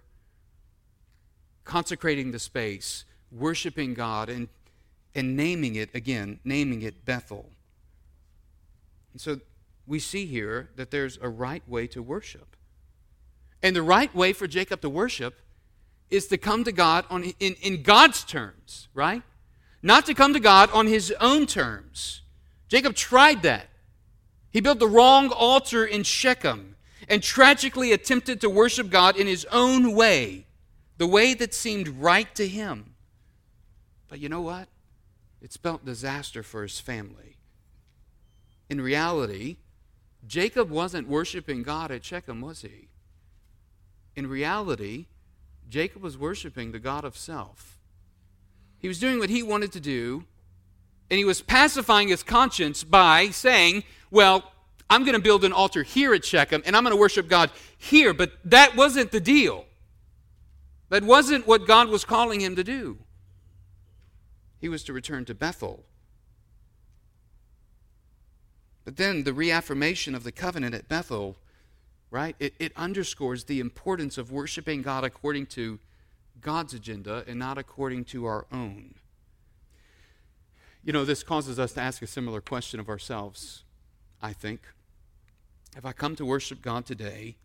consecrating 1.63 2.31
the 2.31 2.39
space, 2.39 3.05
worshiping 3.31 3.93
God, 3.93 4.29
and, 4.29 4.49
and 5.13 5.37
naming 5.37 5.75
it 5.75 5.93
again, 5.93 6.39
naming 6.43 6.81
it 6.81 7.05
Bethel. 7.05 7.51
And 9.13 9.21
so 9.21 9.39
we 9.87 9.99
see 9.99 10.25
here 10.25 10.69
that 10.75 10.91
there's 10.91 11.17
a 11.21 11.29
right 11.29 11.67
way 11.67 11.87
to 11.87 12.01
worship. 12.01 12.55
And 13.61 13.75
the 13.75 13.83
right 13.83 14.13
way 14.13 14.33
for 14.33 14.47
Jacob 14.47 14.81
to 14.81 14.89
worship 14.89 15.41
is 16.09 16.27
to 16.27 16.37
come 16.37 16.63
to 16.63 16.71
God 16.71 17.05
on, 17.09 17.23
in, 17.39 17.55
in 17.61 17.81
God's 17.81 18.23
terms, 18.23 18.87
right? 18.93 19.23
Not 19.81 20.05
to 20.07 20.13
come 20.13 20.33
to 20.33 20.39
God 20.39 20.69
on 20.71 20.87
his 20.87 21.13
own 21.19 21.45
terms. 21.45 22.21
Jacob 22.67 22.95
tried 22.95 23.41
that. 23.43 23.69
He 24.51 24.61
built 24.61 24.79
the 24.79 24.87
wrong 24.87 25.29
altar 25.29 25.85
in 25.85 26.03
Shechem 26.03 26.75
and 27.09 27.21
tragically 27.21 27.91
attempted 27.91 28.41
to 28.41 28.49
worship 28.49 28.89
God 28.89 29.17
in 29.17 29.27
his 29.27 29.45
own 29.51 29.93
way, 29.93 30.45
the 30.97 31.07
way 31.07 31.33
that 31.33 31.53
seemed 31.53 31.87
right 31.87 32.33
to 32.35 32.47
him. 32.47 32.95
But 34.07 34.19
you 34.19 34.29
know 34.29 34.41
what? 34.41 34.67
It 35.41 35.51
spelt 35.53 35.85
disaster 35.85 36.41
for 36.41 36.63
his 36.63 36.79
family. 36.79 37.37
In 38.69 38.81
reality, 38.81 39.57
Jacob 40.27 40.69
wasn't 40.69 41.07
worshiping 41.07 41.63
God 41.63 41.91
at 41.91 42.03
Shechem, 42.03 42.41
was 42.41 42.61
he? 42.61 42.89
In 44.15 44.27
reality, 44.27 45.05
Jacob 45.69 46.01
was 46.01 46.17
worshiping 46.17 46.71
the 46.71 46.79
God 46.79 47.03
of 47.03 47.17
self. 47.17 47.79
He 48.77 48.87
was 48.87 48.99
doing 48.99 49.19
what 49.19 49.29
he 49.29 49.43
wanted 49.43 49.71
to 49.73 49.79
do, 49.79 50.25
and 51.09 51.17
he 51.17 51.25
was 51.25 51.41
pacifying 51.41 52.07
his 52.07 52.23
conscience 52.23 52.83
by 52.83 53.29
saying, 53.29 53.83
Well, 54.09 54.51
I'm 54.89 55.03
going 55.03 55.15
to 55.15 55.21
build 55.21 55.43
an 55.43 55.53
altar 55.53 55.83
here 55.83 56.13
at 56.13 56.23
Shechem, 56.23 56.61
and 56.65 56.75
I'm 56.75 56.83
going 56.83 56.95
to 56.95 56.99
worship 56.99 57.27
God 57.27 57.51
here. 57.77 58.13
But 58.13 58.33
that 58.45 58.75
wasn't 58.75 59.11
the 59.11 59.19
deal. 59.19 59.65
That 60.89 61.03
wasn't 61.03 61.47
what 61.47 61.67
God 61.67 61.89
was 61.89 62.05
calling 62.05 62.41
him 62.41 62.55
to 62.55 62.63
do. 62.63 62.99
He 64.59 64.69
was 64.69 64.83
to 64.83 64.93
return 64.93 65.25
to 65.25 65.33
Bethel. 65.33 65.83
But 68.85 68.97
then 68.97 69.23
the 69.23 69.33
reaffirmation 69.33 70.13
of 70.15 70.23
the 70.23 70.31
covenant 70.31 70.75
at 70.75 70.87
Bethel, 70.87 71.37
right, 72.11 72.35
it, 72.39 72.53
it 72.59 72.71
underscores 72.77 73.43
the 73.43 73.59
importance 73.59 74.17
of 74.17 74.31
worshiping 74.31 74.83
God 74.83 75.03
according 75.03 75.47
to 75.47 75.79
God's 76.39 76.75
agenda 76.75 77.23
and 77.27 77.39
not 77.39 77.57
according 77.57 78.05
to 78.05 78.25
our 78.25 78.45
own. 78.51 78.93
You 80.83 80.93
know, 80.93 81.03
this 81.03 81.23
causes 81.23 81.57
us 81.57 81.73
to 81.73 81.81
ask 81.81 82.03
a 82.03 82.07
similar 82.07 82.41
question 82.41 82.79
of 82.79 82.87
ourselves, 82.87 83.63
I 84.21 84.33
think. 84.33 84.61
Have 85.73 85.85
I 85.85 85.91
come 85.91 86.15
to 86.17 86.25
worship 86.25 86.61
God 86.61 86.85
today 86.85 87.37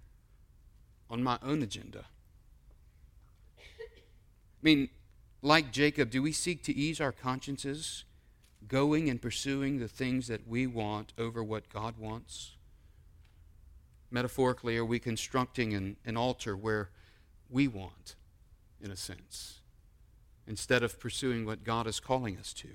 on 1.08 1.22
my 1.22 1.38
own 1.42 1.62
agenda? 1.62 2.04
I 3.58 4.62
mean, 4.62 4.90
like 5.40 5.72
Jacob, 5.72 6.10
do 6.10 6.20
we 6.20 6.32
seek 6.32 6.62
to 6.64 6.76
ease 6.76 7.00
our 7.00 7.12
consciences, 7.12 8.04
going 8.70 9.10
and 9.10 9.20
pursuing 9.20 9.78
the 9.78 9.88
things 9.88 10.28
that 10.28 10.48
we 10.48 10.66
want 10.66 11.12
over 11.18 11.44
what 11.44 11.68
God 11.68 11.98
wants? 11.98 12.52
Metaphorically, 14.10 14.78
are 14.78 14.84
we 14.84 14.98
constructing 14.98 15.74
an, 15.74 15.96
an 16.06 16.16
altar 16.16 16.56
where 16.56 16.90
we 17.50 17.68
want, 17.68 18.14
in 18.80 18.90
a 18.90 18.96
sense, 18.96 19.58
instead 20.46 20.82
of 20.82 20.98
pursuing 20.98 21.44
what 21.44 21.64
God 21.64 21.86
is 21.86 22.00
calling 22.00 22.38
us 22.38 22.52
to? 22.54 22.68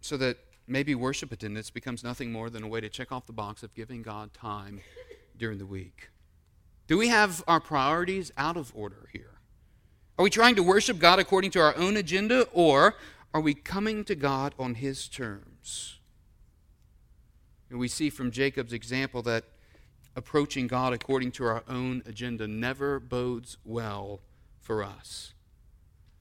So 0.00 0.16
that 0.16 0.38
maybe 0.68 0.94
worship 0.94 1.32
attendance 1.32 1.70
becomes 1.70 2.04
nothing 2.04 2.30
more 2.30 2.48
than 2.50 2.62
a 2.62 2.68
way 2.68 2.80
to 2.80 2.88
check 2.88 3.10
off 3.10 3.26
the 3.26 3.32
box 3.32 3.64
of 3.64 3.74
giving 3.74 4.02
God 4.02 4.32
time 4.32 4.80
during 5.36 5.58
the 5.58 5.66
week. 5.66 6.10
Do 6.86 6.96
we 6.96 7.08
have 7.08 7.42
our 7.48 7.60
priorities 7.60 8.30
out 8.36 8.56
of 8.56 8.72
order 8.74 9.08
here? 9.12 9.35
Are 10.18 10.22
we 10.22 10.30
trying 10.30 10.54
to 10.54 10.62
worship 10.62 10.98
God 10.98 11.18
according 11.18 11.50
to 11.52 11.60
our 11.60 11.76
own 11.76 11.96
agenda, 11.96 12.46
or 12.52 12.96
are 13.34 13.40
we 13.40 13.52
coming 13.52 14.02
to 14.04 14.14
God 14.14 14.54
on 14.58 14.76
His 14.76 15.08
terms? 15.08 15.98
And 17.68 17.78
we 17.78 17.88
see 17.88 18.08
from 18.08 18.30
Jacob's 18.30 18.72
example 18.72 19.20
that 19.22 19.44
approaching 20.14 20.66
God 20.66 20.94
according 20.94 21.32
to 21.32 21.44
our 21.44 21.62
own 21.68 22.02
agenda 22.06 22.48
never 22.48 22.98
bodes 22.98 23.58
well 23.62 24.20
for 24.58 24.82
us. 24.82 25.34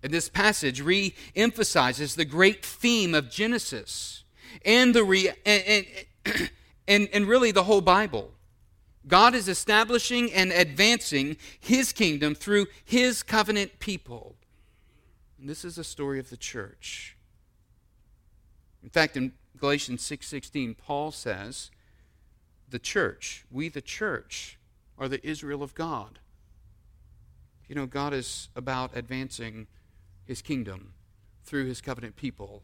And 0.04 0.14
this 0.14 0.28
passage 0.28 0.82
re 0.82 1.16
emphasizes 1.36 2.16
the 2.16 2.26
great 2.26 2.66
theme 2.66 3.16
of 3.16 3.32
Genesis 3.32 4.24
and, 4.66 4.94
the 4.94 5.04
re- 5.04 5.32
and, 5.46 5.86
and, 6.26 6.50
and, 6.88 7.10
and 7.14 7.28
really 7.28 7.52
the 7.52 7.64
whole 7.64 7.82
Bible. 7.82 8.35
God 9.08 9.36
is 9.36 9.48
establishing 9.48 10.32
and 10.34 10.52
advancing 10.52 11.38
his 11.60 11.94
kingdom 11.94 12.34
through 12.34 12.68
his 12.84 13.22
covenant 13.24 13.80
people. 13.80 14.36
And 15.40 15.48
this 15.48 15.64
is 15.64 15.78
a 15.78 15.84
story 15.84 16.20
of 16.20 16.30
the 16.30 16.38
church. 16.38 17.16
In 18.84 18.90
fact, 18.90 19.16
in 19.16 19.34
Galatians 19.58 20.02
6:16, 20.02 20.76
Paul 20.76 21.12
says, 21.12 21.72
"The 22.68 22.80
church, 22.80 23.46
we 23.52 23.70
the 23.70 23.82
church, 23.82 24.58
are 24.98 25.08
the 25.08 25.26
Israel 25.28 25.62
of 25.62 25.76
God." 25.76 26.20
You 27.68 27.76
know, 27.76 27.86
God 27.86 28.14
is 28.14 28.50
about 28.56 28.96
advancing 28.96 29.68
his 30.24 30.42
kingdom 30.42 30.94
through 31.44 31.66
his 31.66 31.82
covenant 31.82 32.16
people, 32.16 32.64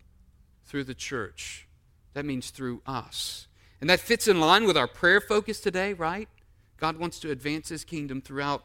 through 0.66 0.84
the 0.84 0.96
church. 0.96 1.68
That 2.14 2.26
means 2.26 2.50
through 2.50 2.82
us. 2.86 3.48
And 3.82 3.90
that 3.90 4.00
fits 4.00 4.28
in 4.28 4.40
line 4.40 4.66
with 4.66 4.78
our 4.78 4.88
prayer 4.88 5.20
focus 5.20 5.60
today, 5.60 5.94
right? 5.94 6.30
God 6.78 6.98
wants 6.98 7.20
to 7.20 7.32
advance 7.32 7.70
his 7.70 7.84
kingdom 7.84 8.22
throughout 8.22 8.64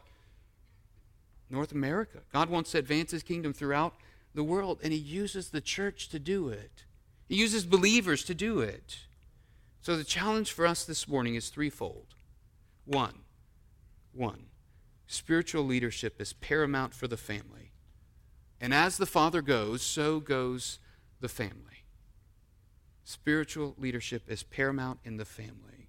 North 1.49 1.71
America. 1.71 2.19
God 2.31 2.49
wants 2.49 2.71
to 2.71 2.77
advance 2.77 3.11
his 3.11 3.23
kingdom 3.23 3.51
throughout 3.51 3.95
the 4.35 4.43
world, 4.43 4.79
and 4.83 4.93
he 4.93 4.99
uses 4.99 5.49
the 5.49 5.61
church 5.61 6.09
to 6.09 6.19
do 6.19 6.49
it. 6.49 6.83
He 7.27 7.35
uses 7.35 7.65
believers 7.65 8.23
to 8.25 8.35
do 8.35 8.59
it. 8.59 8.99
So 9.81 9.97
the 9.97 10.03
challenge 10.03 10.51
for 10.51 10.67
us 10.67 10.85
this 10.85 11.07
morning 11.07 11.35
is 11.35 11.49
threefold. 11.49 12.15
One, 12.85 13.19
one, 14.13 14.45
spiritual 15.07 15.63
leadership 15.63 16.21
is 16.21 16.33
paramount 16.33 16.93
for 16.93 17.07
the 17.07 17.17
family. 17.17 17.71
And 18.61 18.73
as 18.73 18.97
the 18.97 19.05
father 19.05 19.41
goes, 19.41 19.81
so 19.81 20.19
goes 20.19 20.79
the 21.19 21.29
family. 21.29 21.85
Spiritual 23.09 23.73
leadership 23.77 24.23
is 24.27 24.43
paramount 24.43 24.99
in 25.05 25.15
the 25.15 25.23
family. 25.23 25.87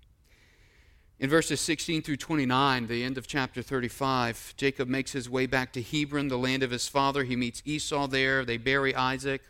In 1.19 1.29
verses 1.29 1.61
16 1.61 2.03
through 2.03 2.19
29, 2.19 2.87
the 2.87 3.03
end 3.03 3.19
of 3.19 3.27
chapter 3.27 3.61
35, 3.61 4.55
Jacob 4.57 4.87
makes 4.87 5.11
his 5.11 5.29
way 5.29 5.47
back 5.47 5.73
to 5.73 5.83
Hebron, 5.83 6.29
the 6.29 6.39
land 6.39 6.63
of 6.63 6.71
his 6.71 6.87
father. 6.87 7.25
He 7.25 7.35
meets 7.35 7.61
Esau 7.65 8.07
there. 8.07 8.45
They 8.45 8.57
bury 8.57 8.95
Isaac. 8.95 9.43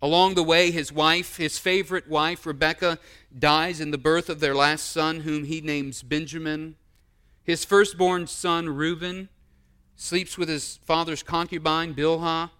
Along 0.00 0.36
the 0.36 0.42
way, 0.42 0.70
his 0.70 0.90
wife, 0.90 1.36
his 1.36 1.58
favorite 1.58 2.08
wife, 2.08 2.46
Rebekah, 2.46 2.98
dies 3.38 3.78
in 3.78 3.90
the 3.90 3.98
birth 3.98 4.30
of 4.30 4.40
their 4.40 4.54
last 4.54 4.90
son, 4.90 5.20
whom 5.20 5.44
he 5.44 5.60
names 5.60 6.02
Benjamin. 6.02 6.76
His 7.44 7.62
firstborn 7.62 8.26
son, 8.26 8.70
Reuben, 8.70 9.28
sleeps 9.96 10.38
with 10.38 10.48
his 10.48 10.78
father's 10.82 11.22
concubine, 11.22 11.92
Bilhah. 11.94 12.52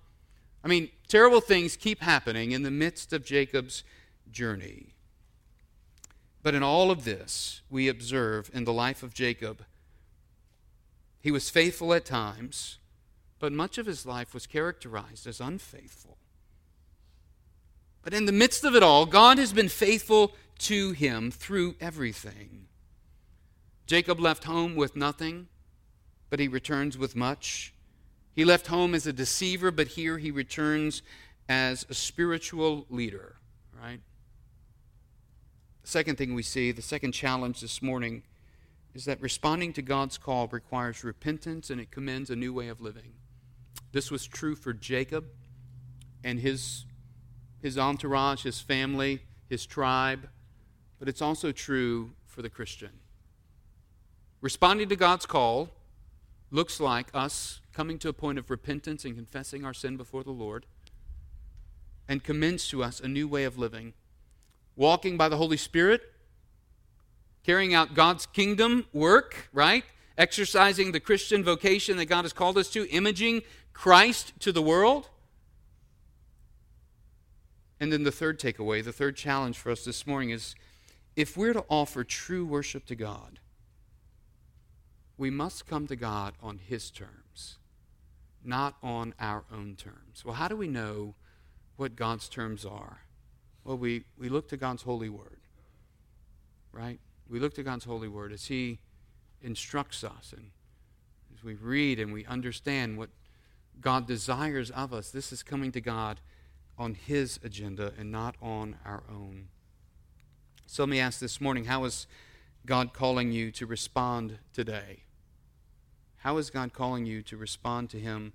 I 0.62 0.68
mean, 0.68 0.90
terrible 1.08 1.40
things 1.40 1.74
keep 1.74 2.02
happening 2.02 2.52
in 2.52 2.64
the 2.64 2.70
midst 2.70 3.14
of 3.14 3.24
Jacob's 3.24 3.82
journey. 4.30 4.94
But 6.42 6.54
in 6.54 6.62
all 6.62 6.90
of 6.90 7.04
this, 7.04 7.62
we 7.68 7.88
observe 7.88 8.50
in 8.54 8.64
the 8.64 8.72
life 8.72 9.02
of 9.02 9.14
Jacob, 9.14 9.64
he 11.20 11.32
was 11.32 11.50
faithful 11.50 11.92
at 11.92 12.04
times, 12.04 12.78
but 13.40 13.52
much 13.52 13.78
of 13.78 13.86
his 13.86 14.06
life 14.06 14.32
was 14.32 14.46
characterized 14.46 15.26
as 15.26 15.40
unfaithful. 15.40 16.18
But 18.02 18.14
in 18.14 18.26
the 18.26 18.32
midst 18.32 18.62
of 18.62 18.76
it 18.76 18.84
all, 18.84 19.06
God 19.06 19.38
has 19.38 19.52
been 19.52 19.68
faithful 19.68 20.32
to 20.58 20.92
him 20.92 21.32
through 21.32 21.74
everything. 21.80 22.68
Jacob 23.86 24.20
left 24.20 24.44
home 24.44 24.76
with 24.76 24.94
nothing, 24.94 25.48
but 26.30 26.38
he 26.38 26.46
returns 26.46 26.96
with 26.96 27.16
much. 27.16 27.74
He 28.32 28.44
left 28.44 28.68
home 28.68 28.94
as 28.94 29.06
a 29.06 29.12
deceiver, 29.12 29.70
but 29.70 29.88
here 29.88 30.18
he 30.18 30.30
returns 30.30 31.02
as 31.48 31.84
a 31.88 31.94
spiritual 31.94 32.86
leader, 32.90 33.36
right? 33.82 34.00
Second 35.86 36.18
thing 36.18 36.34
we 36.34 36.42
see, 36.42 36.72
the 36.72 36.82
second 36.82 37.12
challenge 37.12 37.60
this 37.60 37.80
morning, 37.80 38.24
is 38.92 39.04
that 39.04 39.20
responding 39.20 39.72
to 39.74 39.82
God's 39.82 40.18
call 40.18 40.48
requires 40.48 41.04
repentance 41.04 41.70
and 41.70 41.80
it 41.80 41.92
commends 41.92 42.28
a 42.28 42.34
new 42.36 42.52
way 42.52 42.68
of 42.68 42.80
living. 42.80 43.12
This 43.92 44.10
was 44.10 44.26
true 44.26 44.56
for 44.56 44.72
Jacob 44.72 45.26
and 46.24 46.40
his, 46.40 46.86
his 47.62 47.78
entourage, 47.78 48.42
his 48.42 48.60
family, 48.60 49.22
his 49.48 49.64
tribe, 49.64 50.28
but 50.98 51.08
it's 51.08 51.22
also 51.22 51.52
true 51.52 52.10
for 52.26 52.42
the 52.42 52.50
Christian. 52.50 52.90
Responding 54.40 54.88
to 54.88 54.96
God's 54.96 55.24
call 55.24 55.68
looks 56.50 56.80
like 56.80 57.08
us 57.14 57.60
coming 57.72 57.98
to 58.00 58.08
a 58.08 58.12
point 58.12 58.38
of 58.38 58.50
repentance 58.50 59.04
and 59.04 59.14
confessing 59.14 59.64
our 59.64 59.74
sin 59.74 59.96
before 59.96 60.24
the 60.24 60.32
Lord 60.32 60.66
and 62.08 62.24
commends 62.24 62.66
to 62.68 62.82
us 62.82 62.98
a 62.98 63.08
new 63.08 63.28
way 63.28 63.44
of 63.44 63.56
living 63.56 63.94
walking 64.76 65.16
by 65.16 65.28
the 65.28 65.36
Holy 65.36 65.56
Spirit, 65.56 66.02
carrying 67.42 67.74
out 67.74 67.94
God's 67.94 68.26
kingdom 68.26 68.86
work, 68.92 69.48
right? 69.52 69.84
Exercising 70.18 70.92
the 70.92 71.00
Christian 71.00 71.42
vocation 71.42 71.96
that 71.96 72.06
God 72.06 72.22
has 72.22 72.32
called 72.32 72.58
us 72.58 72.70
to, 72.70 72.88
imaging 72.90 73.42
Christ 73.72 74.32
to 74.40 74.52
the 74.52 74.62
world. 74.62 75.08
And 77.80 77.92
then 77.92 78.04
the 78.04 78.12
third 78.12 78.38
takeaway, 78.38 78.82
the 78.82 78.92
third 78.92 79.16
challenge 79.16 79.58
for 79.58 79.70
us 79.70 79.84
this 79.84 80.06
morning 80.06 80.30
is 80.30 80.54
if 81.14 81.36
we're 81.36 81.52
to 81.52 81.64
offer 81.68 82.04
true 82.04 82.44
worship 82.44 82.86
to 82.86 82.94
God, 82.94 83.38
we 85.18 85.30
must 85.30 85.66
come 85.66 85.86
to 85.86 85.96
God 85.96 86.34
on 86.42 86.58
His 86.58 86.90
terms, 86.90 87.56
not 88.44 88.76
on 88.82 89.14
our 89.18 89.44
own 89.52 89.76
terms. 89.76 90.24
Well, 90.24 90.34
how 90.34 90.48
do 90.48 90.56
we 90.56 90.68
know 90.68 91.14
what 91.76 91.96
God's 91.96 92.28
terms 92.28 92.64
are? 92.64 93.00
Well, 93.66 93.76
we, 93.76 94.04
we 94.16 94.28
look 94.28 94.48
to 94.50 94.56
God's 94.56 94.82
holy 94.82 95.08
word, 95.08 95.40
right? 96.70 97.00
We 97.28 97.40
look 97.40 97.52
to 97.54 97.64
God's 97.64 97.84
holy 97.84 98.06
word 98.06 98.32
as 98.32 98.44
He 98.44 98.78
instructs 99.42 100.04
us 100.04 100.32
and 100.36 100.52
as 101.36 101.42
we 101.42 101.54
read 101.54 101.98
and 101.98 102.12
we 102.12 102.24
understand 102.26 102.96
what 102.96 103.08
God 103.80 104.06
desires 104.06 104.70
of 104.70 104.94
us. 104.94 105.10
This 105.10 105.32
is 105.32 105.42
coming 105.42 105.72
to 105.72 105.80
God 105.80 106.20
on 106.78 106.94
His 106.94 107.40
agenda 107.42 107.92
and 107.98 108.12
not 108.12 108.36
on 108.40 108.76
our 108.84 109.02
own. 109.10 109.48
So 110.68 110.84
let 110.84 110.88
me 110.88 111.00
ask 111.00 111.18
this 111.18 111.40
morning 111.40 111.64
how 111.64 111.82
is 111.86 112.06
God 112.66 112.92
calling 112.92 113.32
you 113.32 113.50
to 113.50 113.66
respond 113.66 114.38
today? 114.52 115.00
How 116.18 116.36
is 116.36 116.50
God 116.50 116.72
calling 116.72 117.04
you 117.04 117.20
to 117.22 117.36
respond 117.36 117.90
to 117.90 117.98
Him 117.98 118.32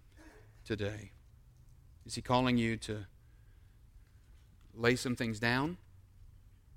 today? 0.65 1.11
Is 2.05 2.15
He 2.15 2.21
calling 2.21 2.57
you 2.57 2.75
to 2.75 3.05
lay 4.75 4.95
some 4.95 5.15
things 5.15 5.39
down, 5.39 5.77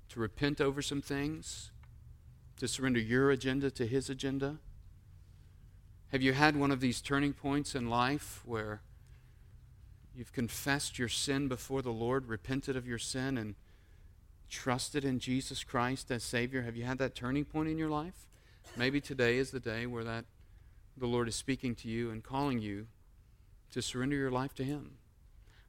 to 0.09 0.19
repent 0.19 0.61
over 0.61 0.81
some 0.81 1.01
things, 1.01 1.71
to 2.57 2.67
surrender 2.67 2.99
your 2.99 3.31
agenda 3.31 3.69
to 3.71 3.87
His 3.87 4.09
agenda? 4.09 4.57
Have 6.11 6.21
you 6.21 6.33
had 6.33 6.55
one 6.55 6.71
of 6.71 6.79
these 6.79 7.01
turning 7.01 7.33
points 7.33 7.75
in 7.75 7.89
life 7.89 8.41
where 8.45 8.81
you've 10.15 10.31
confessed 10.31 10.97
your 10.97 11.09
sin 11.09 11.47
before 11.47 11.81
the 11.81 11.91
Lord, 11.91 12.27
repented 12.27 12.77
of 12.77 12.87
your 12.87 12.99
sin, 12.99 13.37
and 13.37 13.55
trusted 14.49 15.03
in 15.03 15.19
Jesus 15.19 15.63
Christ 15.63 16.11
as 16.11 16.23
Savior? 16.23 16.61
Have 16.61 16.75
you 16.75 16.85
had 16.85 16.97
that 16.99 17.15
turning 17.15 17.43
point 17.45 17.69
in 17.69 17.77
your 17.77 17.89
life? 17.89 18.27
Maybe 18.77 19.01
today 19.01 19.37
is 19.37 19.51
the 19.51 19.59
day 19.59 19.85
where 19.85 20.03
that 20.03 20.25
the 20.97 21.07
Lord 21.07 21.27
is 21.27 21.35
speaking 21.35 21.75
to 21.75 21.89
you 21.89 22.09
and 22.11 22.23
calling 22.23 22.59
you 22.59 22.87
to 23.71 23.81
surrender 23.81 24.15
your 24.15 24.31
life 24.31 24.53
to 24.55 24.63
Him. 24.63 24.91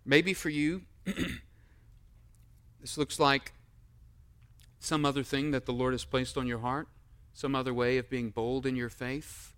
Maybe 0.04 0.34
for 0.34 0.50
you, 0.50 0.82
this 2.86 2.96
looks 2.96 3.18
like 3.18 3.52
some 4.78 5.04
other 5.04 5.24
thing 5.24 5.50
that 5.50 5.66
the 5.66 5.72
Lord 5.72 5.92
has 5.92 6.04
placed 6.04 6.38
on 6.38 6.46
your 6.46 6.60
heart, 6.60 6.86
some 7.32 7.52
other 7.52 7.74
way 7.74 7.98
of 7.98 8.08
being 8.08 8.30
bold 8.30 8.64
in 8.64 8.76
your 8.76 8.88
faith. 8.88 9.52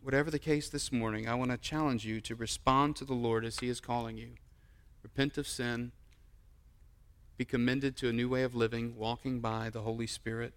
Whatever 0.00 0.30
the 0.30 0.38
case 0.38 0.68
this 0.68 0.92
morning, 0.92 1.28
I 1.28 1.34
want 1.34 1.50
to 1.50 1.56
challenge 1.56 2.06
you 2.06 2.20
to 2.20 2.36
respond 2.36 2.94
to 2.94 3.04
the 3.04 3.12
Lord 3.12 3.44
as 3.44 3.58
He 3.58 3.68
is 3.68 3.80
calling 3.80 4.16
you. 4.16 4.34
Repent 5.02 5.36
of 5.36 5.48
sin, 5.48 5.90
be 7.36 7.44
commended 7.44 7.96
to 7.96 8.08
a 8.08 8.12
new 8.12 8.28
way 8.28 8.44
of 8.44 8.54
living, 8.54 8.94
walking 8.96 9.40
by 9.40 9.68
the 9.68 9.80
Holy 9.80 10.06
Spirit. 10.06 10.54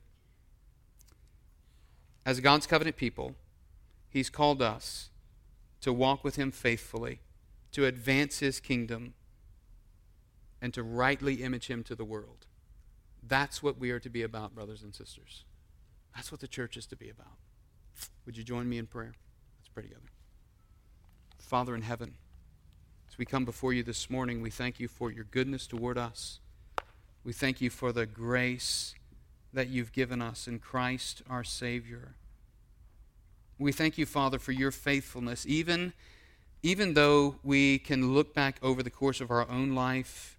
As 2.28 2.40
God's 2.42 2.68
covenant 2.68 2.96
people, 2.96 3.34
He's 4.08 4.30
called 4.30 4.62
us 4.62 5.10
to 5.80 5.92
walk 5.92 6.24
with 6.24 6.36
Him 6.36 6.52
faithfully, 6.52 7.22
to 7.72 7.88
advance 7.88 8.38
His 8.38 8.60
kingdom, 8.60 9.16
and 10.62 10.74
to 10.74 10.84
rightly 10.84 11.36
image 11.44 11.68
Him 11.68 11.84
to 11.84 11.96
the 11.96 12.06
world. 12.06 12.46
That's 13.28 13.62
what 13.62 13.80
we 13.80 13.92
are 13.92 14.00
to 14.00 14.10
be 14.10 14.24
about, 14.24 14.56
brothers 14.56 14.84
and 14.84 14.94
sisters. 14.94 15.44
That's 16.16 16.32
what 16.32 16.42
the 16.42 16.48
church 16.48 16.78
is 16.78 16.86
to 16.88 16.96
be 16.96 17.10
about. 17.10 17.38
Would 18.26 18.38
you 18.38 18.44
join 18.44 18.70
me 18.70 18.78
in 18.78 18.88
prayer? 18.88 19.14
Let's 19.60 19.70
pray 19.74 19.84
together. 19.84 20.02
Father 21.40 21.76
in 21.76 21.82
heaven, 21.82 22.16
as 23.10 23.18
we 23.18 23.26
come 23.26 23.46
before 23.46 23.74
you 23.74 23.84
this 23.84 24.10
morning, 24.10 24.42
we 24.42 24.50
thank 24.50 24.80
you 24.80 24.88
for 24.88 25.12
your 25.12 25.26
goodness 25.26 25.68
toward 25.68 25.98
us. 25.98 26.40
We 27.24 27.34
thank 27.34 27.62
you 27.62 27.70
for 27.70 27.92
the 27.92 28.06
grace 28.06 28.96
that 29.54 29.68
you've 29.68 29.92
given 29.92 30.22
us 30.22 30.48
in 30.48 30.60
Christ 30.60 31.22
our 31.30 31.44
Savior. 31.44 32.16
We 33.60 33.72
thank 33.72 33.98
you, 33.98 34.06
Father, 34.06 34.40
for 34.40 34.54
your 34.54 34.72
faithfulness, 34.72 35.46
even, 35.46 35.94
even 36.64 36.94
though 36.94 37.36
we 37.44 37.80
can 37.80 38.14
look 38.14 38.34
back 38.34 38.58
over 38.64 38.82
the 38.82 38.90
course 38.90 39.22
of 39.22 39.30
our 39.30 39.48
own 39.50 39.76
life 39.76 40.38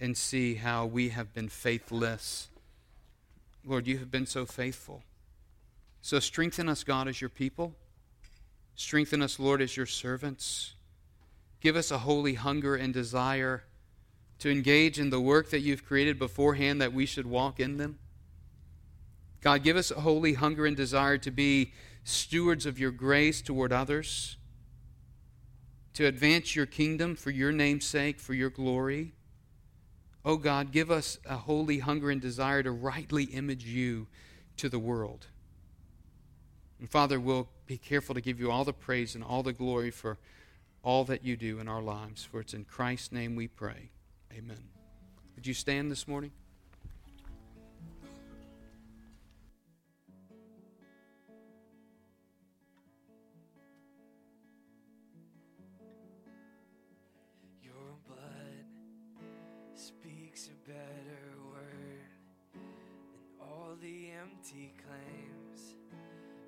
and 0.00 0.16
see 0.16 0.54
how 0.54 0.86
we 0.86 1.10
have 1.10 1.34
been 1.34 1.48
faithless. 1.48 2.48
Lord, 3.64 3.86
you 3.86 3.98
have 3.98 4.10
been 4.10 4.26
so 4.26 4.46
faithful. 4.46 5.02
So 6.02 6.20
strengthen 6.20 6.68
us, 6.68 6.84
God, 6.84 7.08
as 7.08 7.20
your 7.20 7.30
people. 7.30 7.74
Strengthen 8.76 9.22
us, 9.22 9.38
Lord, 9.38 9.60
as 9.60 9.76
your 9.76 9.86
servants. 9.86 10.74
Give 11.60 11.74
us 11.76 11.90
a 11.90 11.98
holy 11.98 12.34
hunger 12.34 12.76
and 12.76 12.94
desire 12.94 13.64
to 14.38 14.50
engage 14.50 15.00
in 15.00 15.10
the 15.10 15.20
work 15.20 15.50
that 15.50 15.60
you've 15.60 15.84
created 15.84 16.18
beforehand 16.18 16.80
that 16.80 16.92
we 16.92 17.04
should 17.04 17.26
walk 17.26 17.58
in 17.58 17.76
them. 17.76 17.98
God, 19.40 19.62
give 19.62 19.76
us 19.76 19.90
a 19.90 20.00
holy 20.00 20.34
hunger 20.34 20.64
and 20.64 20.76
desire 20.76 21.18
to 21.18 21.30
be 21.30 21.72
stewards 22.04 22.66
of 22.66 22.78
your 22.78 22.90
grace 22.90 23.42
toward 23.42 23.72
others, 23.72 24.36
to 25.94 26.06
advance 26.06 26.54
your 26.54 26.66
kingdom 26.66 27.16
for 27.16 27.30
your 27.30 27.52
name's 27.52 27.84
sake, 27.84 28.20
for 28.20 28.34
your 28.34 28.50
glory. 28.50 29.14
Oh 30.24 30.36
God, 30.36 30.72
give 30.72 30.90
us 30.90 31.18
a 31.24 31.36
holy 31.36 31.78
hunger 31.78 32.10
and 32.10 32.20
desire 32.20 32.62
to 32.62 32.70
rightly 32.70 33.24
image 33.24 33.64
you 33.64 34.06
to 34.56 34.68
the 34.68 34.78
world. 34.78 35.26
And 36.80 36.90
Father, 36.90 37.18
we'll 37.18 37.48
be 37.66 37.78
careful 37.78 38.14
to 38.14 38.20
give 38.20 38.38
you 38.38 38.50
all 38.50 38.64
the 38.64 38.72
praise 38.72 39.14
and 39.14 39.24
all 39.24 39.42
the 39.42 39.52
glory 39.52 39.90
for 39.90 40.18
all 40.82 41.04
that 41.04 41.24
you 41.24 41.36
do 41.36 41.58
in 41.58 41.68
our 41.68 41.82
lives. 41.82 42.24
For 42.24 42.40
it's 42.40 42.54
in 42.54 42.64
Christ's 42.64 43.12
name 43.12 43.36
we 43.36 43.48
pray. 43.48 43.90
Amen. 44.32 44.62
Would 45.34 45.46
you 45.46 45.54
stand 45.54 45.90
this 45.90 46.06
morning? 46.06 46.32
Empty 64.20 64.72
claims 64.84 65.74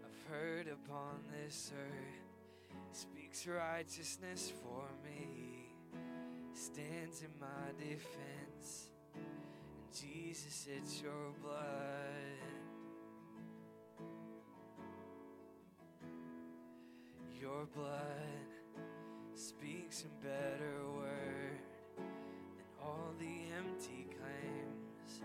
I've 0.05 0.33
heard 0.33 0.67
upon 0.69 1.21
this 1.31 1.73
earth. 1.77 2.77
Speaks 2.93 3.47
righteousness 3.47 4.53
for 4.63 4.85
me, 5.05 5.73
stands 6.53 7.23
in 7.23 7.31
my 7.41 7.47
defense. 7.79 8.91
And 9.15 9.25
Jesus, 9.93 10.67
it's 10.77 11.03
your 11.03 11.33
blood. 11.43 12.41
Your 17.41 17.67
blood 17.75 18.51
speaks 19.35 20.05
a 20.05 20.25
better 20.25 20.85
word 20.97 21.61
than 21.97 22.67
all 22.83 23.15
the 23.19 23.43
empty 23.57 24.07
claims 24.19 25.23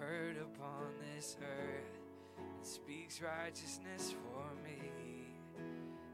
heard 0.00 0.36
upon 0.36 0.92
this 1.14 1.36
earth. 1.42 1.98
It 2.60 2.66
speaks 2.66 3.20
righteousness 3.22 4.12
for 4.12 4.44
me. 4.64 4.80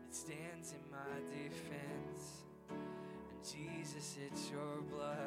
It 0.09 0.15
stands 0.15 0.73
in 0.73 0.91
my 0.91 1.19
defense. 1.31 2.45
And 2.71 3.43
Jesus, 3.43 4.17
it's 4.27 4.51
your 4.51 4.83
blood. 4.91 5.19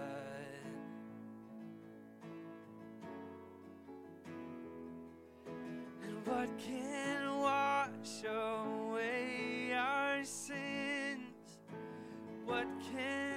And 6.03 6.26
what 6.26 6.49
can 6.58 7.39
wash 7.39 8.24
away 8.24 9.74
our 9.74 10.24
sins? 10.24 11.58
What 12.45 12.68
can 12.91 13.35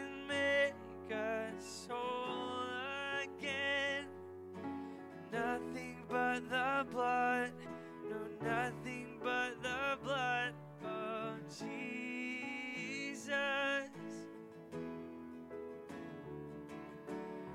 Jesus. 11.59 13.29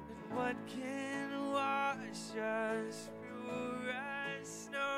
And 0.10 0.38
what 0.38 0.56
can 0.68 1.52
wash 1.52 2.36
us 2.36 3.10
pure 3.22 3.92
as 3.92 4.48
snow? 4.48 4.93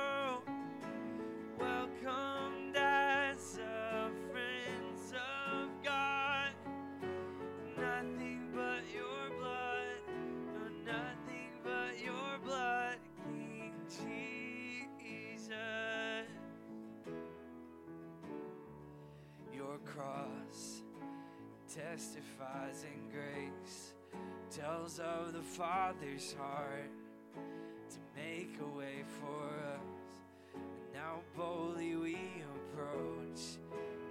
Cross 19.96 20.82
testifies 21.74 22.84
in 22.84 23.10
grace, 23.12 23.93
tells 24.52 25.00
of 25.00 25.34
the 25.34 25.41
Father's 25.41 26.36
heart 26.38 26.91
to 27.89 27.98
make 28.16 28.58
a 28.62 28.78
way 28.78 29.04
for 29.20 29.46
us. 29.74 30.62
Now 30.93 31.20
boldly 31.36 31.96
we 31.96 32.18
approach, 32.56 33.58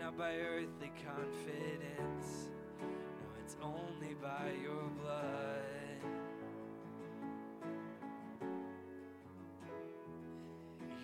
not 0.01 0.17
by 0.17 0.37
earthly 0.37 0.93
confidence, 1.05 2.49
no, 2.81 2.89
it's 3.43 3.57
only 3.63 4.15
by 4.15 4.53
your 4.63 4.85
blood. 5.03 5.61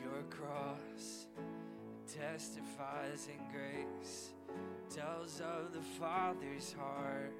Your 0.03 0.22
cross 0.31 1.26
testifies 2.07 3.28
in 3.28 3.41
grace, 3.53 4.31
tells 4.94 5.40
of 5.40 5.72
the 5.72 5.82
Father's 5.98 6.74
heart 6.78 7.32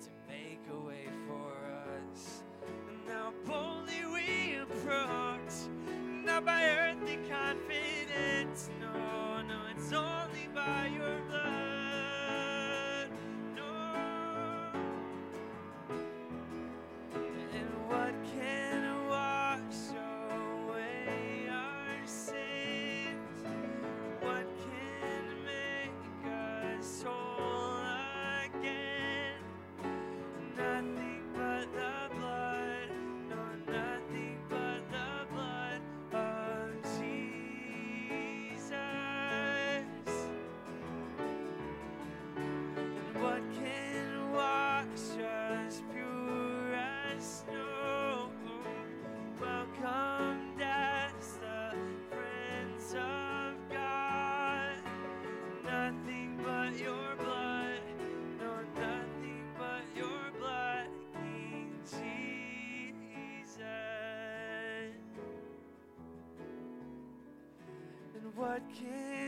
to 0.00 0.08
make 0.28 0.60
a 0.72 0.86
way 0.86 1.08
for 1.26 1.52
us. 2.12 2.42
And 2.88 3.06
now 3.06 3.32
boldly 3.46 4.04
we 4.12 4.56
approach, 4.56 5.52
not 6.24 6.44
by 6.44 6.64
earthly 6.64 7.18
confidence, 7.28 8.70
no, 8.80 9.42
no, 9.42 9.60
it's 9.76 9.92
only 9.92 10.48
by 10.54 10.90
your 10.94 11.20
blood. 11.28 11.37
And 68.28 68.36
welcome 68.36 69.27